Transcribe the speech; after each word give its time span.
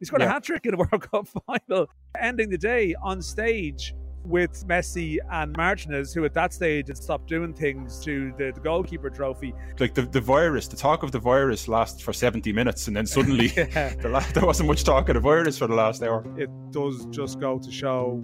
He 0.00 0.04
scored 0.06 0.22
Yeah. 0.22 0.28
a 0.28 0.32
hat 0.32 0.44
trick 0.44 0.66
in 0.66 0.74
a 0.74 0.76
World 0.78 1.10
Cup 1.10 1.26
final, 1.46 1.88
ending 2.20 2.50
the 2.50 2.58
day 2.58 2.94
on 3.02 3.20
stage 3.22 3.94
with 4.24 4.66
Messi 4.66 5.18
and 5.30 5.56
Martinez, 5.56 6.12
who 6.12 6.24
at 6.24 6.34
that 6.34 6.52
stage 6.52 6.88
had 6.88 6.96
stopped 6.96 7.28
doing 7.28 7.54
things 7.54 8.00
to 8.04 8.32
the, 8.36 8.50
the 8.52 8.60
goalkeeper 8.60 9.08
trophy. 9.08 9.54
Like 9.78 9.94
the, 9.94 10.02
the 10.02 10.20
virus, 10.20 10.66
the 10.66 10.76
talk 10.76 11.04
of 11.04 11.12
the 11.12 11.20
virus 11.20 11.68
lasts 11.68 12.02
for 12.02 12.12
70 12.12 12.52
minutes 12.52 12.88
and 12.88 12.96
then 12.96 13.06
suddenly 13.06 13.52
Yeah. 13.56 13.94
the 14.02 14.08
la- 14.08 14.24
there 14.34 14.44
wasn't 14.44 14.68
much 14.68 14.82
talk 14.82 15.08
of 15.10 15.14
the 15.14 15.20
virus 15.20 15.56
for 15.58 15.68
the 15.68 15.74
last 15.76 16.02
hour. 16.02 16.24
It 16.36 16.50
does 16.72 17.06
just 17.06 17.38
go 17.38 17.58
to 17.60 17.70
show 17.70 18.16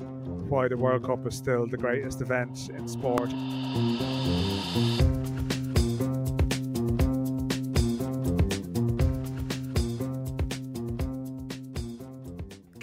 why 0.49 0.67
the 0.67 0.77
World 0.77 1.05
Cup 1.07 1.25
is 1.27 1.37
still 1.37 1.69
the 1.69 1.77
greatest 1.79 2.21
event 2.21 2.69
in 2.77 2.89
sport. 2.89 3.31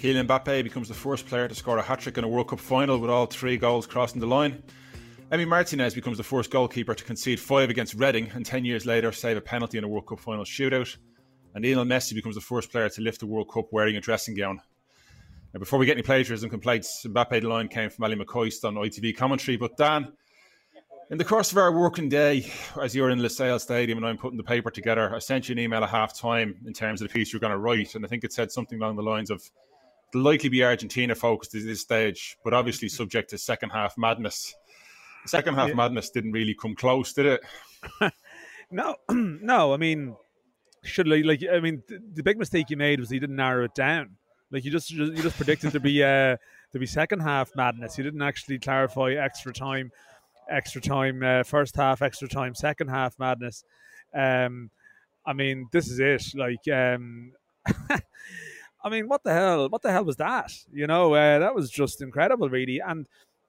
Kylian 0.00 0.26
Mbappe 0.26 0.64
becomes 0.64 0.88
the 0.88 0.94
first 0.94 1.26
player 1.26 1.46
to 1.46 1.54
score 1.54 1.76
a 1.76 1.82
hat 1.82 1.98
trick 1.98 2.16
in 2.16 2.24
a 2.24 2.28
World 2.28 2.48
Cup 2.48 2.58
final 2.58 2.98
with 2.98 3.10
all 3.10 3.26
three 3.26 3.58
goals 3.58 3.86
crossing 3.86 4.18
the 4.18 4.26
line. 4.26 4.62
Emi 5.30 5.46
Martinez 5.46 5.92
becomes 5.92 6.16
the 6.16 6.24
first 6.24 6.50
goalkeeper 6.50 6.94
to 6.94 7.04
concede 7.04 7.38
five 7.38 7.68
against 7.68 7.92
Reading 7.92 8.30
and 8.32 8.46
10 8.46 8.64
years 8.64 8.86
later 8.86 9.12
save 9.12 9.36
a 9.36 9.42
penalty 9.42 9.76
in 9.76 9.84
a 9.84 9.88
World 9.88 10.06
Cup 10.06 10.18
final 10.18 10.46
shootout. 10.46 10.96
And 11.54 11.62
Lionel 11.62 11.84
Messi 11.84 12.14
becomes 12.14 12.34
the 12.34 12.40
first 12.40 12.72
player 12.72 12.88
to 12.88 13.00
lift 13.02 13.20
the 13.20 13.26
World 13.26 13.50
Cup 13.52 13.66
wearing 13.72 13.96
a 13.96 14.00
dressing 14.00 14.34
gown. 14.34 14.62
Now, 15.52 15.60
before 15.60 15.78
we 15.78 15.84
get 15.84 15.98
any 15.98 16.02
plagiarism 16.02 16.48
complaints, 16.48 17.04
Mbappe 17.06 17.42
the 17.42 17.46
line 17.46 17.68
came 17.68 17.90
from 17.90 18.06
Ally 18.06 18.14
McCoist 18.14 18.64
on 18.64 18.76
ITV 18.76 19.18
commentary. 19.18 19.58
But 19.58 19.76
Dan, 19.76 20.10
in 21.10 21.18
the 21.18 21.26
course 21.26 21.52
of 21.52 21.58
our 21.58 21.78
working 21.78 22.08
day, 22.08 22.50
as 22.80 22.96
you're 22.96 23.10
in 23.10 23.18
Lusail 23.18 23.60
Stadium 23.60 23.98
and 23.98 24.06
I'm 24.06 24.16
putting 24.16 24.38
the 24.38 24.44
paper 24.44 24.70
together, 24.70 25.14
I 25.14 25.18
sent 25.18 25.50
you 25.50 25.52
an 25.52 25.58
email 25.58 25.84
at 25.84 25.90
half 25.90 26.18
time 26.18 26.54
in 26.64 26.72
terms 26.72 27.02
of 27.02 27.08
the 27.08 27.12
piece 27.12 27.34
you're 27.34 27.40
going 27.40 27.52
to 27.52 27.58
write. 27.58 27.94
And 27.94 28.02
I 28.02 28.08
think 28.08 28.24
it 28.24 28.32
said 28.32 28.50
something 28.50 28.80
along 28.80 28.96
the 28.96 29.02
lines 29.02 29.28
of 29.28 29.42
likely 30.14 30.48
be 30.48 30.64
Argentina 30.64 31.14
focused 31.14 31.54
at 31.54 31.64
this 31.64 31.80
stage, 31.82 32.36
but 32.44 32.52
obviously 32.54 32.88
subject 32.88 33.30
to 33.30 33.38
second 33.38 33.70
half 33.70 33.96
madness. 33.98 34.54
Second 35.26 35.54
half 35.54 35.68
Yeah. 35.68 35.74
madness 35.74 36.10
didn't 36.10 36.32
really 36.32 36.54
come 36.54 36.74
close, 36.74 37.12
did 37.12 37.26
it? 37.26 37.40
No, 38.72 38.94
no. 39.10 39.74
I 39.74 39.76
mean, 39.78 40.14
should 40.84 41.08
like, 41.08 41.24
like 41.24 41.42
I 41.52 41.58
mean, 41.58 41.82
th- 41.88 42.00
the 42.14 42.22
big 42.22 42.38
mistake 42.38 42.70
you 42.70 42.76
made 42.76 43.00
was 43.00 43.10
you 43.10 43.18
didn't 43.18 43.34
narrow 43.34 43.64
it 43.64 43.74
down. 43.74 44.10
Like 44.52 44.64
you 44.64 44.70
just 44.70 44.92
you 44.92 45.12
just 45.16 45.36
predicted 45.36 45.72
to 45.72 45.80
be 45.80 46.04
uh 46.04 46.36
to 46.72 46.78
be 46.78 46.86
second 46.86 47.18
half 47.18 47.50
madness. 47.56 47.98
You 47.98 48.04
didn't 48.04 48.22
actually 48.22 48.60
clarify 48.60 49.14
extra 49.14 49.52
time, 49.52 49.90
extra 50.48 50.80
time 50.80 51.20
uh, 51.24 51.42
first 51.42 51.74
half, 51.74 52.00
extra 52.00 52.28
time 52.28 52.54
second 52.54 52.86
half 52.88 53.18
madness. 53.18 53.64
Um, 54.14 54.70
I 55.26 55.32
mean, 55.32 55.66
this 55.72 55.88
is 55.90 55.98
it. 55.98 56.38
Like, 56.38 56.66
um, 56.72 57.32
I 58.82 58.88
mean, 58.88 59.08
what 59.08 59.22
the 59.22 59.32
hell? 59.32 59.68
What 59.68 59.82
the 59.82 59.92
hell 59.92 60.04
was 60.04 60.16
that? 60.16 60.52
You 60.72 60.86
know, 60.86 61.14
uh, 61.14 61.38
that 61.38 61.54
was 61.54 61.70
just 61.70 62.00
incredible, 62.02 62.48
really. 62.48 62.80
And 62.80 63.06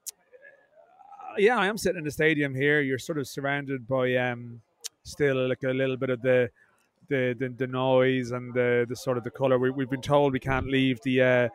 uh, 0.09 1.35
yeah, 1.37 1.57
I 1.57 1.67
am 1.67 1.77
sitting 1.77 1.99
in 1.99 2.05
the 2.05 2.11
stadium 2.11 2.53
here. 2.53 2.81
You're 2.81 2.99
sort 2.99 3.17
of 3.17 3.27
surrounded 3.27 3.87
by 3.87 4.15
um, 4.15 4.61
still 5.03 5.47
like 5.47 5.63
a 5.63 5.69
little 5.69 5.97
bit 5.97 6.09
of 6.09 6.21
the 6.21 6.49
the, 7.07 7.35
the, 7.37 7.49
the 7.49 7.67
noise 7.67 8.31
and 8.31 8.53
the, 8.53 8.85
the 8.87 8.95
sort 8.95 9.17
of 9.17 9.25
the 9.25 9.31
color. 9.31 9.59
We, 9.59 9.69
we've 9.69 9.89
been 9.89 10.01
told 10.01 10.31
we 10.31 10.39
can't 10.39 10.67
leave 10.67 10.99
the 11.03 11.21
uh, 11.21 11.49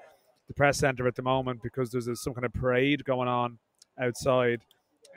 the 0.48 0.55
press 0.55 0.78
center 0.78 1.06
at 1.06 1.16
the 1.16 1.22
moment 1.22 1.62
because 1.62 1.90
there's 1.90 2.08
a, 2.08 2.14
some 2.14 2.34
kind 2.34 2.44
of 2.44 2.52
parade 2.52 3.05
going 3.05 3.28
on 3.28 3.58
outside. 4.00 4.61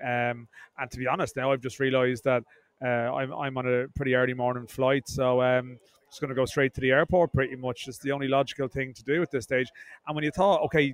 Um, 0.02 0.48
and 0.78 0.90
to 0.92 0.98
be 0.98 1.08
honest, 1.08 1.36
now 1.36 1.52
I've 1.52 1.62
just 1.62 1.80
realised 1.80 2.24
that 2.24 2.44
uh, 2.84 3.14
I'm 3.14 3.34
I'm 3.34 3.58
on 3.58 3.68
a 3.68 3.88
pretty 3.96 4.16
early 4.16 4.34
morning 4.34 4.66
flight, 4.66 5.08
so 5.08 5.42
um, 5.42 5.78
just 6.10 6.22
going 6.22 6.30
to 6.30 6.36
go 6.36 6.46
straight 6.46 6.74
to 6.76 6.82
the 6.82 6.92
airport. 6.92 7.34
Pretty 7.34 7.56
much, 7.56 7.88
it's 7.88 8.00
the 8.00 8.12
only 8.12 8.28
logical 8.28 8.68
thing 8.68 8.94
to 8.94 9.04
do 9.04 9.22
at 9.22 9.32
this 9.32 9.44
stage. 9.46 9.68
And 10.08 10.16
when 10.16 10.24
you 10.24 10.32
thought, 10.32 10.62
okay, 10.64 10.94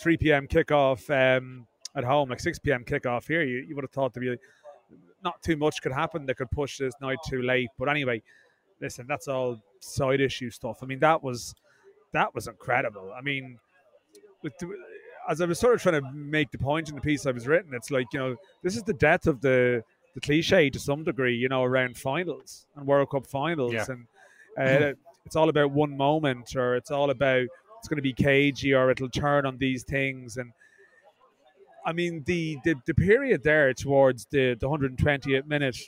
3 0.00 0.16
p.m. 0.16 0.46
kickoff 0.46 1.08
um, 1.10 1.66
at 1.94 2.04
home, 2.04 2.28
like 2.30 2.40
6 2.40 2.58
p.m. 2.60 2.84
kickoff 2.84 3.26
here, 3.26 3.42
you, 3.42 3.64
you 3.68 3.74
would 3.74 3.84
have 3.84 3.90
thought 3.90 4.14
to 4.14 4.20
be 4.20 4.36
not 5.24 5.42
too 5.42 5.56
much 5.56 5.82
could 5.82 5.92
happen 5.92 6.26
that 6.26 6.36
could 6.36 6.50
push 6.50 6.78
this 6.78 6.94
night 7.00 7.18
too 7.28 7.42
late. 7.42 7.68
But 7.78 7.88
anyway, 7.88 8.22
listen, 8.80 9.06
that's 9.08 9.28
all 9.28 9.60
side 9.80 10.20
issue 10.20 10.50
stuff. 10.50 10.78
I 10.82 10.86
mean, 10.86 11.00
that 11.00 11.22
was 11.22 11.54
that 12.12 12.34
was 12.34 12.46
incredible. 12.46 13.12
I 13.16 13.20
mean, 13.20 13.58
with 14.42 14.52
as 15.28 15.40
I 15.40 15.44
was 15.44 15.58
sort 15.58 15.74
of 15.74 15.82
trying 15.82 16.00
to 16.00 16.10
make 16.12 16.50
the 16.50 16.58
point 16.58 16.88
in 16.88 16.94
the 16.94 17.00
piece 17.00 17.26
I 17.26 17.32
was 17.32 17.46
written, 17.46 17.74
it's 17.74 17.90
like 17.90 18.06
you 18.12 18.18
know 18.18 18.36
this 18.62 18.76
is 18.76 18.82
the 18.84 18.94
death 18.94 19.26
of 19.26 19.40
the 19.40 19.82
the 20.14 20.20
cliche 20.20 20.70
to 20.70 20.78
some 20.78 21.04
degree, 21.04 21.34
you 21.36 21.48
know, 21.48 21.62
around 21.64 21.96
finals 21.96 22.66
and 22.76 22.86
World 22.86 23.10
Cup 23.10 23.26
finals, 23.26 23.72
Yeah. 23.72 23.84
and 23.88 24.06
uh, 24.58 24.92
it's 25.24 25.36
all 25.36 25.48
about 25.48 25.70
one 25.70 25.96
moment, 25.96 26.56
or 26.56 26.76
it's 26.76 26.90
all 26.90 27.10
about 27.10 27.46
it's 27.78 27.88
going 27.88 27.96
to 27.96 28.02
be 28.02 28.12
cagey, 28.12 28.74
or 28.74 28.90
it'll 28.90 29.08
turn 29.10 29.46
on 29.46 29.58
these 29.58 29.84
things, 29.84 30.36
and 30.36 30.52
I 31.86 31.92
mean 31.92 32.22
the 32.26 32.58
the, 32.64 32.74
the 32.86 32.94
period 32.94 33.42
there 33.42 33.72
towards 33.74 34.26
the 34.26 34.54
the 34.54 34.68
120th 34.68 35.46
minute 35.46 35.78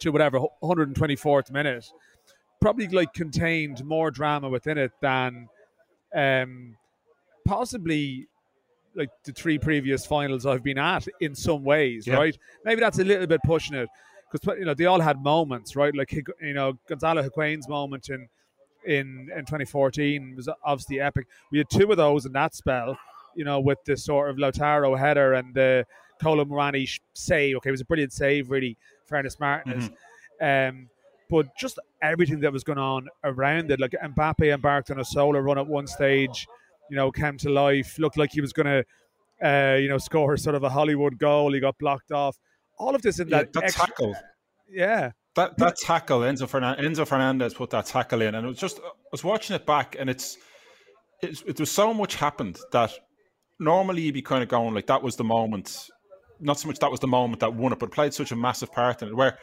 to 0.00 0.10
whatever 0.10 0.40
124th 0.62 1.50
minute 1.50 1.86
probably 2.60 2.88
like 2.88 3.12
contained 3.12 3.84
more 3.84 4.10
drama 4.10 4.48
within 4.48 4.78
it 4.78 4.92
than 5.00 5.48
um 6.14 6.76
possibly 7.46 8.26
like 8.94 9.10
the 9.24 9.32
three 9.32 9.58
previous 9.58 10.04
finals 10.06 10.44
I've 10.46 10.62
been 10.64 10.78
at 10.78 11.06
in 11.20 11.34
some 11.34 11.62
ways, 11.64 12.06
Yeah. 12.06 12.16
right? 12.16 12.38
Maybe 12.64 12.80
that's 12.80 12.98
a 12.98 13.04
little 13.04 13.26
bit 13.26 13.40
pushing 13.44 13.76
it 13.76 13.88
because 14.30 14.58
you 14.58 14.64
know 14.64 14.74
they 14.74 14.86
all 14.86 15.00
had 15.00 15.22
moments, 15.22 15.76
right? 15.76 15.94
Like 15.94 16.12
you 16.12 16.54
know 16.54 16.78
Gonzalo 16.88 17.22
Higuain's 17.22 17.68
moment 17.68 18.08
in 18.08 18.28
in 18.86 19.28
in 19.34 19.40
2014 19.40 20.34
was 20.36 20.48
obviously 20.64 21.00
epic. 21.00 21.26
We 21.50 21.58
had 21.58 21.68
two 21.70 21.90
of 21.90 21.96
those 21.96 22.26
in 22.26 22.32
that 22.32 22.54
spell, 22.54 22.96
you 23.34 23.44
know, 23.44 23.60
with 23.60 23.78
the 23.84 23.96
sort 23.96 24.30
of 24.30 24.36
Lautaro 24.36 24.98
header 24.98 25.34
and 25.34 25.54
the 25.54 25.86
Kolo 26.22 26.44
Muani 26.44 26.88
save. 27.14 27.56
Okay, 27.56 27.68
it 27.68 27.72
was 27.72 27.80
a 27.80 27.84
brilliant 27.84 28.12
save, 28.12 28.50
really. 28.50 28.76
Fairness, 29.06 29.40
Martinez. 29.40 29.90
Um, 30.40 30.88
but 31.28 31.46
just 31.56 31.78
everything 32.02 32.40
that 32.40 32.52
was 32.52 32.64
going 32.64 32.78
on 32.78 33.08
around 33.24 33.70
it, 33.70 33.80
like 33.80 33.92
Mbappe 33.92 34.52
embarked 34.52 34.90
on 34.90 34.98
a 34.98 35.04
solo 35.04 35.38
run 35.38 35.58
at 35.58 35.66
one 35.66 35.86
stage, 35.86 36.46
you 36.90 36.96
know, 36.96 37.10
came 37.10 37.36
to 37.38 37.50
life, 37.50 37.98
looked 37.98 38.16
like 38.16 38.32
he 38.32 38.40
was 38.40 38.52
going 38.52 38.66
to, 38.66 38.84
uh, 39.46 39.76
you 39.76 39.88
know, 39.88 39.98
score 39.98 40.36
sort 40.36 40.56
of 40.56 40.64
a 40.64 40.68
Hollywood 40.68 41.18
goal. 41.18 41.52
He 41.52 41.60
got 41.60 41.78
blocked 41.78 42.10
off. 42.12 42.36
All 42.80 42.94
of 42.94 43.02
this 43.02 43.18
in 43.20 43.28
Yeah, 43.28 43.38
that, 43.38 43.52
that 43.52 43.64
extra- 43.64 43.86
tackle. 43.86 44.16
yeah, 44.68 45.10
That 45.36 45.56
that 45.58 45.76
tackle, 45.76 46.20
Enzo, 46.20 46.48
Fernan- 46.48 46.78
Enzo 46.78 47.06
Fernandez 47.06 47.54
put 47.54 47.70
that 47.70 47.86
tackle 47.86 48.22
in, 48.22 48.34
and 48.34 48.44
it 48.44 48.48
was 48.48 48.58
just 48.58 48.78
I 48.80 48.90
was 49.12 49.22
watching 49.22 49.54
it 49.54 49.66
back, 49.66 49.96
and 49.98 50.08
it's, 50.10 50.36
it's 51.22 51.42
it 51.42 51.60
was 51.60 51.70
so 51.70 51.92
much 51.94 52.14
happened 52.16 52.58
that 52.72 52.92
normally 53.58 54.02
you'd 54.02 54.14
be 54.14 54.22
kind 54.22 54.42
of 54.42 54.48
going 54.48 54.74
like 54.74 54.86
that 54.86 55.02
was 55.02 55.16
the 55.16 55.24
moment, 55.24 55.86
not 56.40 56.58
so 56.58 56.66
much 56.68 56.78
that 56.78 56.90
was 56.90 57.00
the 57.00 57.06
moment 57.06 57.40
that 57.40 57.54
won 57.54 57.72
it, 57.72 57.78
but 57.78 57.90
it 57.90 57.92
played 57.92 58.14
such 58.14 58.32
a 58.32 58.36
massive 58.36 58.72
part 58.72 59.02
in 59.02 59.08
it. 59.08 59.16
Where 59.16 59.38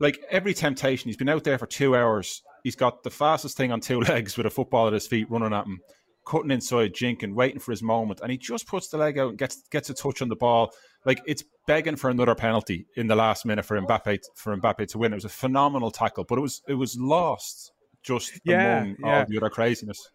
like 0.00 0.18
every 0.30 0.52
temptation, 0.54 1.08
he's 1.08 1.16
been 1.16 1.28
out 1.28 1.44
there 1.44 1.58
for 1.58 1.66
two 1.66 1.96
hours, 1.96 2.42
he's 2.64 2.76
got 2.76 3.02
the 3.02 3.10
fastest 3.10 3.56
thing 3.56 3.72
on 3.72 3.80
two 3.80 4.00
legs 4.12 4.36
with 4.36 4.46
a 4.46 4.50
football 4.50 4.86
at 4.88 4.92
his 4.92 5.06
feet, 5.06 5.30
running 5.30 5.52
at 5.54 5.64
him, 5.66 5.78
cutting 6.26 6.50
inside, 6.50 6.92
jinking, 6.94 7.34
waiting 7.34 7.60
for 7.60 7.72
his 7.72 7.82
moment, 7.82 8.20
and 8.22 8.30
he 8.30 8.36
just 8.38 8.66
puts 8.66 8.88
the 8.88 8.98
leg 8.98 9.18
out 9.18 9.30
and 9.30 9.38
gets 9.38 9.62
gets 9.70 9.88
a 9.90 9.94
touch 9.94 10.20
on 10.22 10.28
the 10.28 10.36
ball. 10.36 10.70
Like 11.04 11.20
it's 11.26 11.44
begging 11.66 11.96
for 11.96 12.10
another 12.10 12.34
penalty 12.34 12.86
in 12.96 13.06
the 13.08 13.16
last 13.16 13.44
minute 13.44 13.64
for 13.64 13.80
Mbappe 13.80 14.20
for 14.36 14.56
Mbappe 14.56 14.88
to 14.88 14.98
win. 14.98 15.12
It 15.12 15.16
was 15.16 15.24
a 15.24 15.28
phenomenal 15.30 15.90
tackle, 15.90 16.24
but 16.24 16.38
it 16.38 16.42
was 16.42 16.62
it 16.68 16.74
was 16.74 16.96
lost 16.98 17.72
just 18.02 18.40
Yeah, 18.44 18.78
among 18.82 18.96
yeah. 19.00 19.18
all 19.20 19.26
the 19.26 19.36
other 19.36 19.50
craziness. 19.50 20.10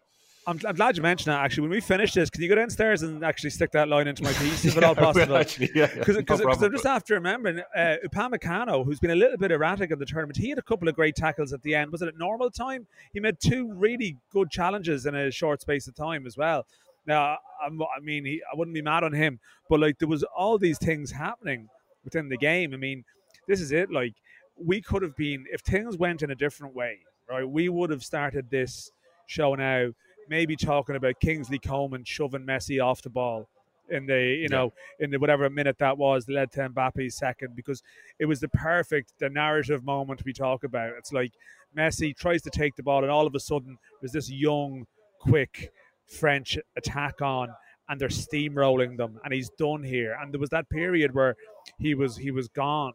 I'm, 0.46 0.58
I'm 0.66 0.76
glad 0.76 0.96
you 0.96 1.02
mentioned 1.02 1.30
that. 1.30 1.44
Actually, 1.44 1.62
when 1.62 1.70
we 1.72 1.80
finish 1.82 2.14
this, 2.14 2.30
can 2.30 2.40
you 2.42 2.48
go 2.48 2.54
downstairs 2.54 3.02
and 3.02 3.22
actually 3.22 3.50
stick 3.50 3.70
that 3.72 3.86
line 3.86 4.08
into 4.08 4.22
my 4.22 4.32
piece, 4.32 4.64
if 4.64 4.78
at 4.78 4.84
all 4.84 4.94
Yeah, 4.94 5.00
I 5.02 5.02
will 5.02 5.12
possible? 5.12 5.36
actually, 5.36 5.70
yeah, 5.74 5.88
yeah, 5.94 6.04
no 6.08 6.16
Because 6.16 6.40
problem. 6.40 6.64
I'm 6.64 6.72
just 6.72 6.86
after 6.86 7.12
remembering 7.14 7.60
uh, 7.76 7.96
Upamecano, 8.06 8.82
who's 8.82 8.98
been 8.98 9.10
a 9.10 9.14
little 9.14 9.36
bit 9.36 9.50
erratic 9.50 9.90
in 9.90 9.98
the 9.98 10.06
tournament. 10.06 10.38
He 10.38 10.48
had 10.48 10.58
a 10.58 10.62
couple 10.62 10.88
of 10.88 10.94
great 10.94 11.16
tackles 11.16 11.52
at 11.52 11.60
the 11.62 11.74
end. 11.74 11.92
Was 11.92 12.00
it 12.00 12.08
at 12.08 12.16
normal 12.16 12.50
time? 12.50 12.86
He 13.12 13.20
made 13.20 13.36
two 13.40 13.70
really 13.74 14.16
good 14.32 14.50
challenges 14.50 15.04
in 15.04 15.14
a 15.14 15.30
short 15.30 15.60
space 15.60 15.86
of 15.86 15.94
time 15.94 16.26
as 16.26 16.38
well. 16.38 16.64
Now, 17.08 17.38
I'm, 17.64 17.80
I 17.82 18.00
mean, 18.02 18.26
he, 18.26 18.42
I 18.52 18.54
wouldn't 18.54 18.74
be 18.74 18.82
mad 18.82 19.02
on 19.02 19.14
him, 19.14 19.40
but 19.70 19.80
like 19.80 19.98
there 19.98 20.08
was 20.08 20.22
all 20.24 20.58
these 20.58 20.78
things 20.78 21.10
happening 21.10 21.68
within 22.04 22.28
the 22.28 22.36
game. 22.36 22.74
I 22.74 22.76
mean, 22.76 23.02
this 23.48 23.62
is 23.62 23.72
it. 23.72 23.90
Like 23.90 24.14
we 24.56 24.82
could 24.82 25.00
have 25.00 25.16
been 25.16 25.46
if 25.50 25.62
things 25.62 25.96
went 25.96 26.22
in 26.22 26.30
a 26.30 26.34
different 26.34 26.74
way, 26.74 26.98
right? 27.28 27.48
We 27.48 27.70
would 27.70 27.88
have 27.90 28.04
started 28.04 28.50
this 28.50 28.92
show 29.26 29.54
now, 29.54 29.88
maybe 30.28 30.54
talking 30.54 30.96
about 30.96 31.18
Kingsley 31.20 31.58
Coman 31.58 32.04
shoving 32.04 32.44
Messi 32.44 32.84
off 32.84 33.00
the 33.00 33.10
ball 33.10 33.48
in 33.90 34.04
the 34.04 34.36
you 34.38 34.48
know 34.48 34.70
in 35.00 35.10
the 35.10 35.18
whatever 35.18 35.48
minute 35.48 35.78
that 35.78 35.96
was 35.96 36.26
that 36.26 36.34
led 36.34 36.52
to 36.52 36.68
Mbappe's 36.68 37.16
second 37.16 37.56
because 37.56 37.82
it 38.18 38.26
was 38.26 38.38
the 38.38 38.48
perfect 38.48 39.14
the 39.18 39.30
narrative 39.30 39.82
moment 39.82 40.26
we 40.26 40.34
talk 40.34 40.62
about. 40.62 40.92
It's 40.98 41.12
like 41.12 41.32
Messi 41.74 42.14
tries 42.14 42.42
to 42.42 42.50
take 42.50 42.76
the 42.76 42.82
ball 42.82 43.02
and 43.02 43.10
all 43.10 43.26
of 43.26 43.34
a 43.34 43.40
sudden 43.40 43.78
there's 44.02 44.12
this 44.12 44.30
young, 44.30 44.86
quick 45.20 45.72
French 46.08 46.58
attack 46.76 47.20
on 47.22 47.48
and 47.88 48.00
they're 48.00 48.08
steamrolling 48.08 48.96
them 48.96 49.18
and 49.24 49.32
he's 49.32 49.50
done 49.58 49.82
here. 49.82 50.16
And 50.20 50.32
there 50.32 50.40
was 50.40 50.50
that 50.50 50.68
period 50.70 51.14
where 51.14 51.36
he 51.78 51.94
was 51.94 52.16
he 52.16 52.30
was 52.30 52.48
gone 52.48 52.92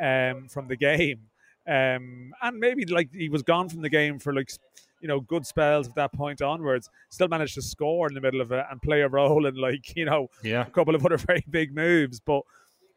um, 0.00 0.48
from 0.48 0.68
the 0.68 0.76
game. 0.76 1.20
Um, 1.68 2.32
and 2.42 2.58
maybe 2.58 2.84
like 2.86 3.12
he 3.12 3.28
was 3.28 3.42
gone 3.42 3.68
from 3.68 3.82
the 3.82 3.90
game 3.90 4.18
for 4.18 4.32
like 4.32 4.50
you 5.00 5.08
know, 5.08 5.20
good 5.20 5.46
spells 5.46 5.88
at 5.88 5.94
that 5.94 6.12
point 6.12 6.42
onwards. 6.42 6.88
Still 7.08 7.28
managed 7.28 7.54
to 7.54 7.62
score 7.62 8.06
in 8.08 8.14
the 8.14 8.20
middle 8.20 8.40
of 8.40 8.52
it 8.52 8.64
and 8.70 8.80
play 8.82 9.00
a 9.00 9.08
role 9.08 9.46
in 9.46 9.54
like 9.54 9.96
you 9.96 10.04
know 10.04 10.28
yeah. 10.42 10.62
a 10.66 10.70
couple 10.70 10.94
of 10.94 11.04
other 11.04 11.16
very 11.26 11.44
big 11.50 11.74
moves. 11.74 12.20
But 12.20 12.42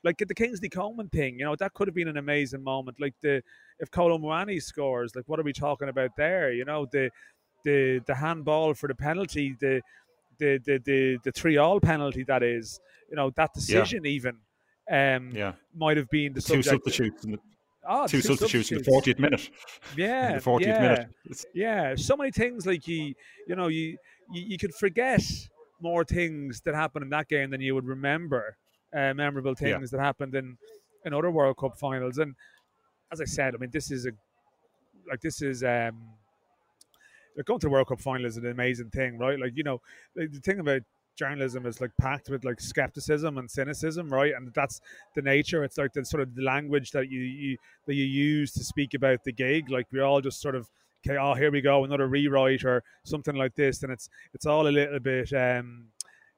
like 0.04 0.18
the 0.18 0.36
Kingsley 0.36 0.70
Coman 0.70 1.08
thing, 1.10 1.40
you 1.40 1.46
know, 1.46 1.56
that 1.56 1.74
could 1.74 1.88
have 1.88 1.96
been 1.96 2.10
an 2.10 2.18
amazing 2.18 2.64
moment. 2.64 3.00
Like 3.00 3.16
the 3.22 3.42
if 3.80 3.90
Kolo 3.90 4.18
Muani 4.18 4.62
scores, 4.62 5.16
like 5.16 5.28
what 5.28 5.40
are 5.40 5.44
we 5.44 5.54
talking 5.54 5.90
about 5.90 6.12
there? 6.18 6.52
You 6.52 6.66
know, 6.66 6.86
the 6.92 7.10
the 7.64 8.02
the 8.06 8.16
handball 8.16 8.74
for 8.74 8.88
the 8.88 8.96
penalty, 8.96 9.56
the 9.60 9.82
the 10.40 10.60
the 10.66 10.78
the, 10.86 11.18
the 11.24 11.32
three 11.32 11.58
all 11.58 11.80
penalty 11.80 12.24
that 12.24 12.44
is, 12.44 12.80
you 13.10 13.16
know, 13.16 13.32
that 13.36 13.54
decision 13.54 14.04
yeah. 14.04 14.12
even 14.12 14.38
um 14.92 15.32
yeah. 15.34 15.54
might 15.76 15.98
have 15.98 16.10
been 16.10 16.34
the 16.34 16.42
two 16.42 16.62
substitutes 16.62 17.24
in 17.24 17.32
the, 17.32 17.40
oh, 17.88 18.08
two, 18.08 18.22
two 18.22 18.36
substitutes, 18.36 18.72
in 18.72 18.78
the 18.80 18.84
40th 18.84 19.20
minute. 19.26 19.50
Yeah, 19.96 20.34
the 20.34 20.42
40th 20.42 20.62
yeah, 20.62 20.82
minute. 20.82 21.08
Yeah, 21.54 21.96
so 21.96 22.18
many 22.18 22.32
things 22.32 22.66
like 22.66 22.88
you, 22.88 23.14
you 23.48 23.56
know, 23.56 23.68
you, 23.68 23.98
you 24.32 24.42
you 24.42 24.58
could 24.58 24.74
forget 24.74 25.22
more 25.82 26.04
things 26.04 26.62
that 26.62 26.76
happened 26.76 27.04
in 27.04 27.10
that 27.10 27.28
game 27.28 27.50
than 27.52 27.62
you 27.62 27.76
would 27.76 27.86
remember 27.86 28.58
uh, 28.96 29.14
memorable 29.14 29.56
things 29.56 29.92
yeah. 29.92 29.98
that 29.98 30.04
happened 30.04 30.36
in 30.36 30.58
in 31.06 31.14
other 31.14 31.32
World 31.32 31.58
Cup 31.58 31.78
finals. 31.78 32.18
And 32.18 32.36
as 33.12 33.22
I 33.22 33.26
said, 33.26 33.54
I 33.56 33.58
mean, 33.58 33.70
this 33.72 33.92
is 33.92 34.06
a 34.06 34.12
like 35.10 35.22
this 35.22 35.42
is 35.42 35.64
um, 35.64 36.00
going 37.46 37.60
to 37.60 37.68
the 37.68 37.72
World 37.72 37.88
Cup 37.88 38.00
final 38.00 38.26
is 38.26 38.38
an 38.38 38.46
amazing 38.46 38.90
thing, 38.90 39.18
right? 39.18 39.40
Like 39.40 39.54
you 39.56 39.64
know, 39.64 39.82
the 40.16 40.28
thing 40.44 40.60
about 40.60 40.82
journalism 41.18 41.66
is 41.66 41.80
like 41.80 41.92
packed 42.00 42.30
with 42.30 42.44
like 42.44 42.60
skepticism 42.60 43.38
and 43.38 43.50
cynicism, 43.50 44.10
right? 44.10 44.34
And 44.36 44.52
that's 44.54 44.82
the 45.16 45.22
nature. 45.22 45.64
It's 45.64 45.78
like 45.78 45.94
the 45.94 46.06
sort 46.06 46.24
of 46.24 46.36
the 46.36 46.42
language 46.42 46.92
that 46.92 47.10
you, 47.10 47.20
you 47.20 47.58
that 47.88 47.96
you 47.96 48.06
use 48.06 48.52
to 48.54 48.64
speak 48.64 48.94
about 48.94 49.24
the 49.24 49.32
gig. 49.32 49.70
Like 49.70 49.88
we 49.92 50.00
all 50.00 50.22
just 50.22 50.42
sort 50.42 50.56
of 50.56 50.70
okay, 51.06 51.18
oh 51.18 51.34
here 51.34 51.52
we 51.52 51.62
go, 51.62 51.84
another 51.84 52.08
rewrite 52.08 52.64
or 52.64 52.84
something 53.04 53.36
like 53.36 53.56
this, 53.56 53.84
and 53.84 53.92
it's 53.92 54.10
it's 54.34 54.46
all 54.46 54.68
a 54.68 54.70
little 54.70 55.00
bit 55.00 55.32
um, 55.34 55.88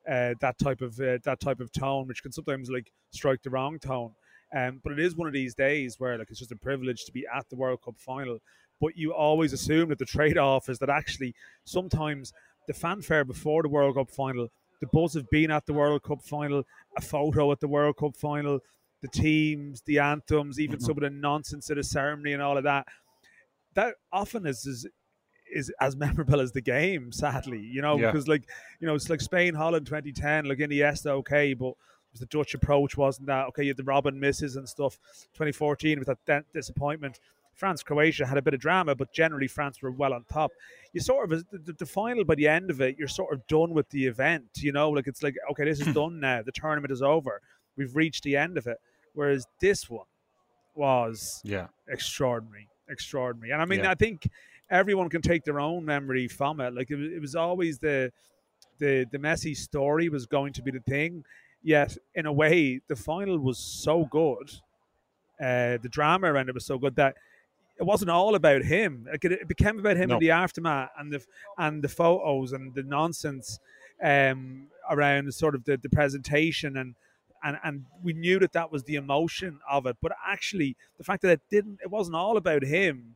uh, 0.10 0.34
that 0.42 0.58
type 0.58 0.82
of 0.82 1.00
uh, 1.00 1.18
that 1.24 1.40
type 1.40 1.60
of 1.60 1.72
tone, 1.72 2.08
which 2.08 2.22
can 2.22 2.32
sometimes 2.32 2.70
like 2.70 2.92
strike 3.12 3.42
the 3.44 3.50
wrong 3.50 3.80
tone. 3.80 4.12
Um, 4.56 4.80
but 4.84 4.94
it 4.94 5.00
is 5.00 5.16
one 5.16 5.28
of 5.28 5.34
these 5.34 5.56
days 5.56 5.96
where 6.00 6.18
like 6.18 6.30
it's 6.30 6.40
just 6.40 6.52
a 6.52 6.56
privilege 6.56 7.04
to 7.06 7.12
be 7.12 7.26
at 7.34 7.50
the 7.50 7.56
World 7.56 7.80
Cup 7.84 7.96
final. 7.98 8.40
But 8.82 8.98
you 8.98 9.14
always 9.14 9.54
assume 9.54 9.90
that 9.90 10.00
the 10.00 10.06
trade-off 10.06 10.70
is 10.70 10.80
that 10.80 10.90
actually 10.90 11.34
sometimes 11.64 12.34
the 12.68 12.74
fanfare 12.74 13.24
before 13.24 13.64
the 13.64 13.70
World 13.70 13.96
Cup 13.96 14.12
final, 14.12 14.50
the 14.82 14.88
buzz 14.88 15.16
of 15.16 15.30
being 15.30 15.52
at 15.52 15.66
the 15.66 15.74
World 15.74 16.04
Cup 16.04 16.22
final, 16.22 16.64
a 16.98 17.02
photo 17.02 17.52
at 17.52 17.60
the 17.60 17.68
World 17.68 17.98
Cup 17.98 18.16
final, 18.16 18.60
the 19.02 19.08
teams, 19.08 19.82
the 19.86 20.00
anthems, 20.00 20.60
even 20.60 20.78
mm-hmm. 20.78 20.86
some 20.86 20.98
of 20.98 21.04
the 21.04 21.10
nonsense 21.10 21.70
of 21.70 21.78
the 21.78 21.84
ceremony 21.84 22.34
and 22.34 22.42
all 22.42 22.58
of 22.58 22.64
that, 22.64 22.88
that 23.76 23.96
often 24.12 24.46
is, 24.46 24.66
is 24.66 24.88
is 25.54 25.72
as 25.80 25.96
memorable 26.06 26.42
as 26.42 26.52
the 26.52 26.62
game, 26.62 27.12
sadly, 27.12 27.60
you 27.60 27.82
know, 27.82 27.98
yeah. 27.98 28.08
because 28.08 28.28
like, 28.28 28.48
you 28.80 28.88
know, 28.88 28.96
it's 28.96 29.10
like 29.10 29.22
Spain, 29.22 29.54
Holland 29.54 29.86
2010, 29.86 30.46
like 30.46 30.58
Iniesta, 30.58 31.08
okay, 31.08 31.54
but 31.54 31.74
the 32.20 32.26
Dutch 32.28 32.54
approach 32.54 32.98
wasn't 32.98 33.28
that 33.28 33.48
okay. 33.48 33.64
You 33.64 33.70
had 33.70 33.78
the 33.78 33.84
Robben 33.84 34.16
misses 34.16 34.56
and 34.56 34.68
stuff. 34.68 34.98
2014 35.34 36.00
with 36.00 36.10
that 36.26 36.46
disappointment. 36.54 37.20
France, 37.56 37.84
Croatia 37.84 38.26
had 38.26 38.38
a 38.38 38.42
bit 38.42 38.54
of 38.54 38.60
drama, 38.60 38.96
but 38.96 39.14
generally 39.14 39.48
France 39.48 39.82
were 39.82 39.92
well 39.92 40.14
on 40.14 40.26
top. 40.32 40.52
You 40.94 41.00
sort 41.00 41.32
of 41.32 41.46
the, 41.52 41.74
the, 41.74 41.86
final 41.86 42.24
by 42.26 42.36
the 42.36 42.48
end 42.48 42.70
of 42.70 42.82
it, 42.82 42.98
you're 42.98 43.08
sort 43.08 43.34
of 43.34 43.46
done 43.48 43.72
with 43.72 43.90
the 43.90 44.06
event. 44.06 44.46
You 44.58 44.74
know, 44.74 44.90
like 44.90 45.08
it's 45.08 45.24
like 45.24 45.36
okay, 45.52 45.66
this 45.66 45.80
is 45.80 45.94
done 45.94 46.20
now. 46.20 46.42
The 46.42 46.52
tournament 46.52 46.92
is 46.92 47.02
over. 47.02 47.42
We've 47.78 47.96
reached 47.96 48.24
the 48.24 48.36
end 48.38 48.58
of 48.58 48.68
it. 48.68 48.78
Whereas 49.14 49.48
this 49.62 49.90
one 49.90 50.06
was 50.76 51.42
yeah 51.44 51.68
extraordinary, 51.88 52.68
extraordinary. 52.90 53.52
And 53.52 53.62
I 53.62 53.66
mean, 53.66 53.80
yeah. 53.80 53.92
I 53.92 53.96
think 53.96 54.28
everyone 54.70 55.10
can 55.10 55.22
take 55.22 55.44
their 55.46 55.60
own 55.60 55.86
memory 55.86 56.28
from 56.28 56.60
it. 56.60 56.74
Like 56.74 56.92
it, 56.92 57.00
it 57.00 57.20
was 57.20 57.36
always 57.36 57.80
the 57.80 58.12
the 58.80 59.06
the 59.12 59.18
Messi 59.18 59.56
story 59.56 60.10
was 60.10 60.26
going 60.26 60.54
to 60.54 60.62
be 60.62 60.72
the 60.72 60.82
thing. 60.82 61.24
Yet 61.64 61.98
in 62.14 62.26
a 62.26 62.34
way, 62.34 62.82
the 62.88 62.96
final 62.96 63.40
was 63.40 63.58
so 63.58 64.06
good. 64.06 64.52
Uh, 65.40 65.78
the 65.82 65.90
drama 65.90 66.32
around 66.32 66.48
it 66.48 66.54
was 66.54 66.66
so 66.66 66.78
good 66.78 66.96
that 66.96 67.16
it 67.78 67.84
wasn't 67.84 68.12
all 68.12 68.36
about 68.36 68.64
him. 68.64 69.08
Like 69.10 69.26
it, 69.26 69.32
it 69.34 69.48
became 69.48 69.80
about 69.80 69.98
him 69.98 70.10
no. 70.10 70.16
in 70.16 70.20
the 70.20 70.32
aftermath 70.32 70.92
and 70.98 71.12
the 71.12 71.24
and 71.58 71.84
the 71.84 71.90
photos 71.90 72.54
and 72.54 72.74
the 72.74 72.84
nonsense 72.84 73.60
um, 74.04 74.68
around 74.90 75.34
sort 75.34 75.56
of 75.56 75.66
the, 75.66 75.78
the 75.78 75.90
presentation 75.90 76.78
and 76.78 76.96
and 77.44 77.58
and 77.64 77.86
we 78.04 78.14
knew 78.14 78.40
that 78.40 78.54
that 78.54 78.72
was 78.72 78.84
the 78.84 78.96
emotion 78.96 79.60
of 79.70 79.86
it. 79.86 79.98
But 80.02 80.14
actually, 80.26 80.76
the 80.98 81.04
fact 81.04 81.22
that 81.24 81.32
it 81.32 81.42
didn't, 81.50 81.80
it 81.82 81.90
wasn't 81.90 82.16
all 82.16 82.38
about 82.38 82.64
him 82.64 83.16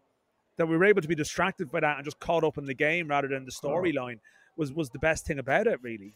that 0.57 0.67
we 0.67 0.75
were 0.75 0.85
able 0.85 1.01
to 1.01 1.07
be 1.07 1.15
distracted 1.15 1.71
by 1.71 1.79
that 1.79 1.95
and 1.95 2.05
just 2.05 2.19
caught 2.19 2.44
up 2.44 2.57
in 2.57 2.65
the 2.65 2.73
game 2.73 3.07
rather 3.07 3.29
than 3.29 3.45
the 3.45 3.59
oh. 3.63 3.67
storyline 3.67 4.19
was 4.55 4.71
was 4.73 4.89
the 4.89 5.00
best 5.00 5.25
thing 5.25 5.39
about 5.39 5.67
it, 5.67 5.79
really. 5.81 6.13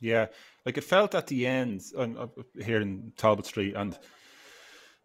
Yeah, 0.00 0.26
like 0.64 0.78
it 0.78 0.84
felt 0.84 1.14
at 1.14 1.26
the 1.26 1.46
end 1.46 1.82
uh, 1.96 2.28
here 2.62 2.80
in 2.80 3.12
Talbot 3.16 3.46
Street, 3.46 3.74
and 3.74 3.98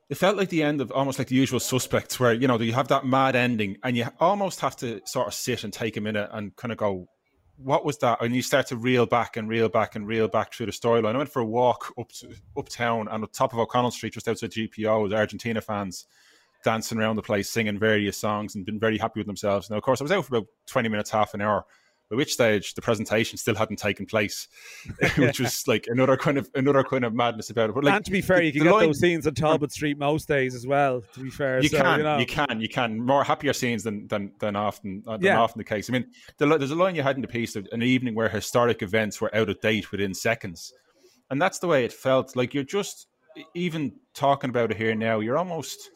it 0.09 0.15
felt 0.15 0.37
like 0.37 0.49
the 0.49 0.63
end 0.63 0.81
of 0.81 0.91
almost 0.91 1.17
like 1.17 1.27
the 1.27 1.35
usual 1.35 1.59
suspects, 1.59 2.19
where 2.19 2.33
you 2.33 2.47
know 2.47 2.59
you 2.59 2.73
have 2.73 2.89
that 2.89 3.05
mad 3.05 3.35
ending, 3.35 3.77
and 3.83 3.97
you 3.97 4.05
almost 4.19 4.59
have 4.59 4.75
to 4.77 5.01
sort 5.05 5.27
of 5.27 5.33
sit 5.33 5.63
and 5.63 5.73
take 5.73 5.97
a 5.97 6.01
minute 6.01 6.29
and 6.33 6.55
kind 6.55 6.71
of 6.71 6.77
go, 6.77 7.07
"What 7.57 7.85
was 7.85 7.97
that?" 7.99 8.21
And 8.21 8.35
you 8.35 8.41
start 8.41 8.67
to 8.67 8.77
reel 8.77 9.05
back 9.05 9.37
and 9.37 9.47
reel 9.47 9.69
back 9.69 9.95
and 9.95 10.07
reel 10.07 10.27
back 10.27 10.53
through 10.53 10.67
the 10.67 10.71
storyline. 10.71 11.15
I 11.15 11.17
went 11.17 11.31
for 11.31 11.41
a 11.41 11.45
walk 11.45 11.93
up 11.97 12.09
to, 12.19 12.35
uptown, 12.57 13.07
and 13.09 13.23
on 13.23 13.29
top 13.29 13.53
of 13.53 13.59
O'Connell 13.59 13.91
Street, 13.91 14.13
just 14.13 14.27
outside 14.27 14.51
GPO, 14.51 15.03
was 15.03 15.13
Argentina 15.13 15.61
fans 15.61 16.05
dancing 16.63 16.97
around 16.97 17.17
the 17.17 17.21
place, 17.21 17.49
singing 17.49 17.77
various 17.77 18.17
songs, 18.17 18.55
and 18.55 18.65
been 18.65 18.79
very 18.79 18.97
happy 18.97 19.19
with 19.19 19.27
themselves. 19.27 19.69
Now, 19.69 19.77
of 19.77 19.83
course, 19.83 20.01
I 20.01 20.03
was 20.03 20.11
out 20.11 20.25
for 20.25 20.37
about 20.37 20.47
20 20.67 20.89
minutes, 20.89 21.11
half 21.11 21.33
an 21.33 21.41
hour. 21.41 21.65
By 22.13 22.17
which 22.17 22.33
stage 22.33 22.75
the 22.75 22.81
presentation 22.83 23.39
still 23.39 23.55
hadn't 23.55 23.77
taken 23.77 24.05
place, 24.05 24.47
which 25.17 25.39
was 25.39 25.67
like 25.67 25.87
another 25.87 26.15
kind 26.15 26.37
of 26.37 26.47
another 26.53 26.83
kind 26.83 27.03
of 27.03 27.15
madness 27.15 27.49
about 27.49 27.71
it. 27.71 27.73
But 27.73 27.85
like, 27.85 27.95
and 27.95 28.05
to 28.05 28.11
be 28.11 28.21
fair, 28.21 28.37
the, 28.37 28.45
you 28.45 28.51
can 28.51 28.63
get 28.63 28.71
line, 28.71 28.85
those 28.85 28.99
scenes 28.99 29.25
on 29.25 29.33
Talbot 29.33 29.71
Street 29.71 29.97
most 29.97 30.27
days 30.27 30.53
as 30.53 30.67
well. 30.67 31.01
To 31.13 31.19
be 31.19 31.31
fair, 31.31 31.59
you 31.59 31.69
so, 31.69 31.81
can, 31.81 31.97
you, 31.97 32.03
know. 32.03 32.17
you, 32.19 32.27
can, 32.27 32.61
you 32.61 32.69
can 32.69 33.03
more 33.03 33.23
happier 33.23 33.51
scenes 33.51 33.83
than 33.83 34.07
than 34.09 34.31
than 34.37 34.55
often 34.55 35.03
uh, 35.07 35.17
than 35.17 35.25
yeah. 35.25 35.41
often 35.41 35.57
the 35.57 35.63
case. 35.63 35.89
I 35.89 35.93
mean, 35.93 36.05
the, 36.37 36.45
there's 36.45 36.69
a 36.69 36.75
line 36.75 36.93
you 36.93 37.01
had 37.01 37.15
in 37.15 37.23
the 37.23 37.27
piece 37.27 37.55
of 37.55 37.67
an 37.71 37.81
evening 37.81 38.13
where 38.13 38.29
historic 38.29 38.83
events 38.83 39.19
were 39.19 39.35
out 39.35 39.49
of 39.49 39.59
date 39.61 39.91
within 39.91 40.13
seconds, 40.13 40.71
and 41.31 41.41
that's 41.41 41.57
the 41.57 41.67
way 41.67 41.83
it 41.83 41.91
felt. 41.91 42.35
Like 42.35 42.53
you're 42.53 42.63
just 42.63 43.07
even 43.55 43.93
talking 44.13 44.51
about 44.51 44.69
it 44.69 44.77
here 44.77 44.93
now. 44.93 45.19
You're 45.19 45.39
almost 45.39 45.89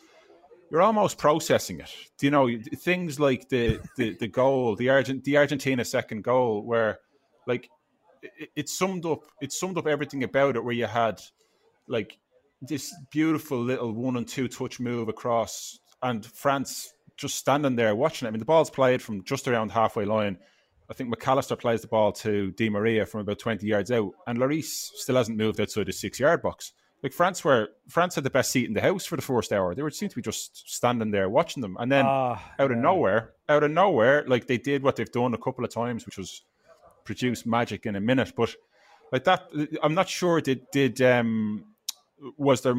you're 0.72 0.82
almost 0.82 1.18
processing 1.18 1.80
it. 1.80 1.94
You 2.22 2.32
know 2.32 2.50
things 2.76 3.20
like 3.20 3.50
the 3.50 3.80
the, 3.96 4.16
the 4.16 4.28
goal, 4.28 4.76
the 4.76 4.90
Argent 4.90 5.24
the 5.24 5.38
Argentina 5.38 5.86
second 5.86 6.24
goal, 6.24 6.64
where 6.64 7.00
like 7.46 7.70
it, 8.22 8.50
it, 8.56 8.70
summed 8.70 9.06
up 9.06 9.24
it 9.42 9.52
summed 9.52 9.78
up 9.78 9.88
everything 9.88 10.24
about 10.24 10.56
it. 10.56 10.64
Where 10.64 10.74
you 10.74 10.86
had 10.86 11.22
like 11.88 12.18
this 12.62 12.94
beautiful 13.12 13.60
little 13.60 13.94
one 13.94 14.18
and 14.18 14.28
two 14.28 14.48
touch 14.48 14.80
move 14.80 15.08
across, 15.08 15.80
and 16.02 16.26
France 16.26 16.94
just 17.16 17.36
standing 17.36 17.76
there 17.76 17.96
watching 17.96 18.26
it. 18.26 18.30
I 18.30 18.32
mean, 18.32 18.40
the 18.40 18.46
ball's 18.46 18.70
played 18.70 19.02
from 19.02 19.24
just 19.24 19.48
around 19.48 19.72
halfway 19.72 20.06
line. 20.06 20.38
I 20.90 20.94
think 20.94 21.10
Mac 21.10 21.28
Allister 21.28 21.56
plays 21.56 21.82
the 21.82 21.88
ball 21.88 22.14
to 22.14 22.52
Di 22.52 22.70
Maria 22.70 23.06
from 23.06 23.22
about 23.22 23.40
twenty 23.40 23.68
yards 23.68 23.92
out, 23.92 24.12
and 24.26 24.38
Lloris 24.38 24.92
still 24.96 25.16
hasn't 25.16 25.38
moved 25.38 25.60
outside 25.62 25.88
the 25.88 25.94
six 25.94 26.20
yard 26.20 26.42
box 26.42 26.74
like 27.04 27.14
France 27.14 27.44
were 27.44 27.70
France 27.88 28.16
had 28.16 28.24
the 28.24 28.30
best 28.30 28.52
seat 28.52 28.68
in 28.68 28.74
the 28.74 28.82
house 28.82 29.06
for 29.06 29.16
the 29.16 29.22
first 29.22 29.54
hour. 29.54 29.76
They 29.76 29.84
were 29.84 29.92
seemed 29.92 30.12
to 30.12 30.16
be 30.16 30.22
just 30.22 30.70
standing 30.70 31.12
there 31.12 31.30
watching 31.30 31.62
them, 31.62 31.78
and 31.80 31.92
then 31.92 32.06
uh, 32.06 32.38
out 32.60 32.72
of 32.72 32.78
nowhere, 32.78 33.34
out 33.48 33.64
of 33.64 33.72
nowhere, 33.72 34.26
like 34.28 34.48
they 34.48 34.58
did 34.58 34.84
what 34.84 34.96
they've 34.96 35.12
done 35.12 35.34
a 35.34 35.38
couple 35.38 35.64
of 35.64 35.72
times, 35.72 36.06
which 36.06 36.18
was 36.18 36.44
produce 37.04 37.46
magic 37.46 37.86
in 37.86 37.96
a 37.96 38.02
minute. 38.02 38.34
But 38.36 38.56
like 39.12 39.24
that, 39.26 39.50
I'm 39.84 39.94
not 39.94 40.10
sure 40.10 40.42
did 40.42 40.70
did 40.72 41.02
um 41.02 41.66
was 42.36 42.62
there 42.62 42.76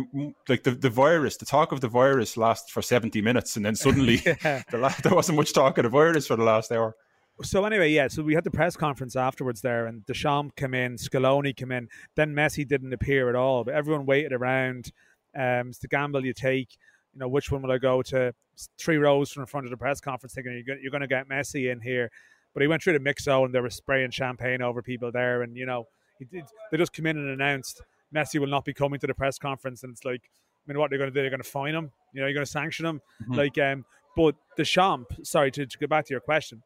like 0.48 0.64
the, 0.64 0.72
the 0.72 0.90
virus 0.90 1.36
the 1.36 1.46
talk 1.46 1.70
of 1.70 1.80
the 1.80 1.86
virus 1.86 2.36
last 2.36 2.72
for 2.72 2.82
70 2.82 3.22
minutes 3.22 3.56
and 3.56 3.64
then 3.64 3.76
suddenly 3.76 4.20
yeah. 4.26 4.62
the, 4.70 5.00
there 5.02 5.14
wasn't 5.14 5.36
much 5.36 5.52
talk 5.52 5.78
of 5.78 5.84
the 5.84 5.88
virus 5.88 6.26
for 6.26 6.34
the 6.34 6.42
last 6.42 6.72
hour 6.72 6.96
so 7.42 7.64
anyway, 7.64 7.90
yeah. 7.90 8.08
So 8.08 8.22
we 8.22 8.34
had 8.34 8.44
the 8.44 8.50
press 8.50 8.76
conference 8.76 9.16
afterwards 9.16 9.60
there, 9.60 9.86
and 9.86 10.04
Deschamps 10.06 10.54
came 10.56 10.74
in, 10.74 10.96
Scaloni 10.96 11.54
came 11.54 11.72
in. 11.72 11.88
Then 12.16 12.34
Messi 12.34 12.66
didn't 12.66 12.92
appear 12.92 13.28
at 13.28 13.36
all, 13.36 13.64
but 13.64 13.74
everyone 13.74 14.06
waited 14.06 14.32
around. 14.32 14.92
Um, 15.36 15.68
it's 15.68 15.78
the 15.78 15.88
gamble 15.88 16.24
you 16.24 16.32
take. 16.32 16.76
You 17.14 17.20
know, 17.20 17.28
which 17.28 17.50
one 17.50 17.62
will 17.62 17.72
I 17.72 17.78
go 17.78 18.02
to? 18.02 18.34
Three 18.78 18.96
rows 18.96 19.30
from 19.30 19.42
the 19.42 19.46
front 19.46 19.66
of 19.66 19.70
the 19.70 19.76
press 19.76 20.00
conference, 20.00 20.34
thinking 20.34 20.62
you're 20.66 20.90
going 20.90 21.00
to 21.00 21.06
get 21.06 21.28
Messi 21.28 21.70
in 21.70 21.80
here. 21.80 22.10
But 22.54 22.62
he 22.62 22.68
went 22.68 22.82
through 22.82 22.94
the 22.94 23.00
mix 23.00 23.24
zone, 23.24 23.46
and 23.46 23.54
they 23.54 23.60
were 23.60 23.70
spraying 23.70 24.10
champagne 24.10 24.62
over 24.62 24.82
people 24.82 25.12
there, 25.12 25.42
and 25.42 25.56
you 25.56 25.66
know, 25.66 25.84
did, 26.18 26.44
they 26.70 26.76
just 26.78 26.92
come 26.92 27.06
in 27.06 27.16
and 27.16 27.28
announced 27.28 27.82
Messi 28.14 28.40
will 28.40 28.48
not 28.48 28.64
be 28.64 28.74
coming 28.74 28.98
to 29.00 29.06
the 29.06 29.14
press 29.14 29.38
conference, 29.38 29.84
and 29.84 29.92
it's 29.92 30.04
like, 30.04 30.22
I 30.24 30.72
mean, 30.72 30.78
what 30.78 30.90
they're 30.90 30.98
going 30.98 31.10
to 31.10 31.14
do? 31.14 31.20
They're 31.20 31.30
going 31.30 31.42
to 31.42 31.48
fine 31.48 31.74
him. 31.74 31.90
You 32.12 32.20
know, 32.20 32.26
you're 32.26 32.34
going 32.34 32.46
to 32.46 32.50
sanction 32.50 32.84
him. 32.84 33.00
Mm-hmm. 33.22 33.34
Like, 33.34 33.58
um, 33.58 33.84
but 34.16 34.34
Deschamps. 34.56 35.30
Sorry 35.30 35.50
to, 35.52 35.66
to 35.66 35.78
go 35.78 35.86
back 35.86 36.06
to 36.06 36.12
your 36.12 36.20
question 36.20 36.62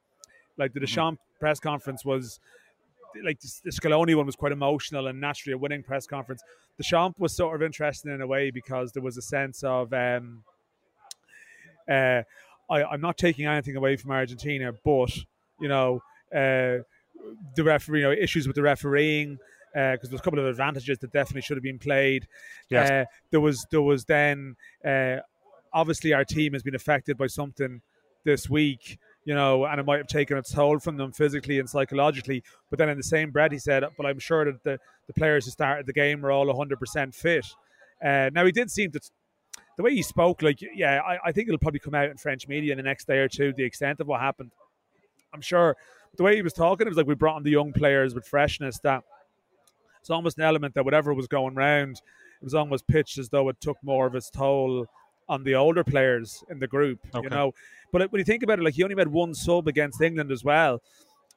like 0.58 0.72
the 0.72 0.78
mm-hmm. 0.78 0.84
Deschamps 0.84 1.20
mm-hmm. 1.20 1.40
press 1.40 1.60
conference 1.60 2.04
was 2.04 2.40
like 3.22 3.40
the, 3.40 3.52
the 3.64 3.70
Scaloni 3.70 4.16
one 4.16 4.26
was 4.26 4.36
quite 4.36 4.52
emotional 4.52 5.06
and 5.06 5.20
naturally 5.20 5.52
a 5.52 5.58
winning 5.58 5.82
press 5.82 6.06
conference. 6.06 6.42
Deschamps 6.78 7.18
was 7.18 7.34
sort 7.34 7.54
of 7.54 7.62
interesting 7.62 8.12
in 8.12 8.20
a 8.20 8.26
way 8.26 8.50
because 8.50 8.92
there 8.92 9.02
was 9.02 9.16
a 9.18 9.22
sense 9.22 9.62
of 9.62 9.92
um, 9.92 10.42
uh, 11.88 12.22
I, 12.70 12.84
I'm 12.84 13.00
not 13.00 13.18
taking 13.18 13.46
anything 13.46 13.76
away 13.76 13.96
from 13.96 14.10
Argentina, 14.10 14.72
but 14.84 15.16
you 15.60 15.68
know, 15.68 16.02
uh, 16.34 16.82
the 17.54 17.64
referee, 17.64 18.00
you 18.00 18.06
know, 18.06 18.12
issues 18.12 18.46
with 18.46 18.56
the 18.56 18.62
refereeing 18.62 19.38
because 19.72 19.98
uh, 20.04 20.10
there's 20.10 20.20
a 20.20 20.22
couple 20.22 20.38
of 20.38 20.46
advantages 20.46 20.98
that 20.98 21.12
definitely 21.12 21.42
should 21.42 21.56
have 21.56 21.64
been 21.64 21.78
played. 21.78 22.26
Yes. 22.68 22.90
Uh, 22.90 23.04
there 23.30 23.40
was 23.40 23.66
there 23.70 23.82
was 23.82 24.04
then 24.04 24.56
uh, 24.84 25.16
obviously 25.72 26.12
our 26.12 26.24
team 26.24 26.52
has 26.52 26.62
been 26.62 26.74
affected 26.74 27.16
by 27.16 27.26
something 27.26 27.80
this 28.24 28.48
week, 28.48 28.98
you 29.24 29.34
know, 29.34 29.64
and 29.66 29.78
it 29.80 29.86
might 29.86 29.98
have 29.98 30.06
taken 30.06 30.36
its 30.36 30.52
toll 30.52 30.78
from 30.78 30.96
them 30.96 31.12
physically 31.12 31.58
and 31.58 31.68
psychologically. 31.68 32.42
But 32.70 32.78
then 32.78 32.88
in 32.88 32.96
the 32.96 33.02
same 33.02 33.30
breath, 33.30 33.52
he 33.52 33.58
said, 33.58 33.84
"But 33.96 34.06
I'm 34.06 34.18
sure 34.18 34.44
that 34.44 34.62
the, 34.62 34.78
the 35.06 35.12
players 35.12 35.44
who 35.44 35.50
started 35.50 35.86
the 35.86 35.92
game 35.92 36.22
were 36.22 36.32
all 36.32 36.46
100% 36.46 37.14
fit." 37.14 37.46
Uh, 38.04 38.30
now 38.32 38.44
he 38.44 38.52
did 38.52 38.70
seem 38.70 38.90
to. 38.92 39.00
The 39.76 39.82
way 39.82 39.94
he 39.94 40.02
spoke, 40.02 40.42
like, 40.42 40.58
yeah, 40.60 41.00
I, 41.00 41.18
I 41.26 41.32
think 41.32 41.48
it'll 41.48 41.58
probably 41.58 41.80
come 41.80 41.94
out 41.94 42.10
in 42.10 42.18
French 42.18 42.46
media 42.46 42.72
in 42.72 42.76
the 42.76 42.82
next 42.82 43.06
day 43.06 43.18
or 43.18 43.28
two, 43.28 43.54
the 43.54 43.64
extent 43.64 44.00
of 44.00 44.06
what 44.06 44.20
happened. 44.20 44.50
I'm 45.32 45.40
sure 45.40 45.76
the 46.16 46.22
way 46.22 46.36
he 46.36 46.42
was 46.42 46.52
talking, 46.52 46.86
it 46.86 46.90
was 46.90 46.98
like 46.98 47.06
we 47.06 47.14
brought 47.14 47.38
in 47.38 47.42
the 47.42 47.50
young 47.50 47.72
players 47.72 48.14
with 48.14 48.26
freshness 48.26 48.78
that 48.80 49.02
it's 50.00 50.10
almost 50.10 50.36
an 50.36 50.44
element 50.44 50.74
that 50.74 50.84
whatever 50.84 51.14
was 51.14 51.26
going 51.26 51.54
round, 51.54 51.96
it 51.96 52.44
was 52.44 52.54
almost 52.54 52.86
pitched 52.86 53.18
as 53.18 53.28
though 53.28 53.48
it 53.48 53.60
took 53.60 53.78
more 53.82 54.06
of 54.06 54.14
its 54.14 54.30
toll 54.30 54.86
on 55.32 55.44
the 55.44 55.54
older 55.54 55.82
players 55.82 56.44
in 56.50 56.58
the 56.58 56.66
group. 56.66 56.98
Okay. 57.14 57.24
You 57.24 57.30
know, 57.30 57.52
but 57.90 58.12
when 58.12 58.18
you 58.18 58.24
think 58.24 58.42
about 58.42 58.58
it, 58.58 58.62
like 58.62 58.74
he 58.74 58.82
only 58.82 58.94
made 58.94 59.08
one 59.08 59.34
sub 59.34 59.66
against 59.66 60.00
England 60.00 60.30
as 60.30 60.44
well. 60.44 60.82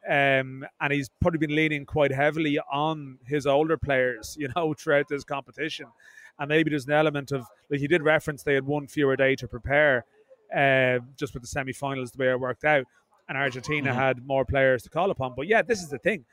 Um, 0.08 0.66
and 0.82 0.94
he's 0.94 1.10
probably 1.22 1.40
been 1.40 1.56
leaning 1.56 1.86
quite 1.86 2.12
heavily 2.12 2.60
on 2.72 3.18
his 3.26 3.48
older 3.48 3.78
players, 3.78 4.36
you 4.40 4.50
know, 4.56 4.74
throughout 4.78 5.08
this 5.10 5.24
competition. 5.24 5.88
And 6.38 6.50
maybe 6.50 6.70
there's 6.70 6.86
an 6.86 6.92
element 6.94 7.32
of 7.32 7.46
like 7.72 7.80
he 7.80 7.88
did 7.88 8.04
reference 8.04 8.44
they 8.44 8.54
had 8.54 8.66
one 8.66 8.88
fewer 8.88 9.16
day 9.16 9.36
to 9.38 9.48
prepare, 9.48 10.04
uh, 10.54 11.00
just 11.18 11.34
with 11.34 11.42
the 11.44 11.48
semi-finals 11.48 12.12
the 12.12 12.20
way 12.22 12.30
it 12.30 12.40
worked 12.40 12.66
out, 12.66 12.86
and 13.30 13.38
Argentina 13.38 13.92
Mhm. 13.92 13.96
had 13.96 14.28
more 14.28 14.46
players 14.46 14.84
to 14.84 14.90
call 14.90 15.10
upon. 15.10 15.34
But 15.36 15.48
yeah, 15.48 15.62
this 15.62 15.82
is 15.82 15.90
the 15.90 15.98
thing. 15.98 16.26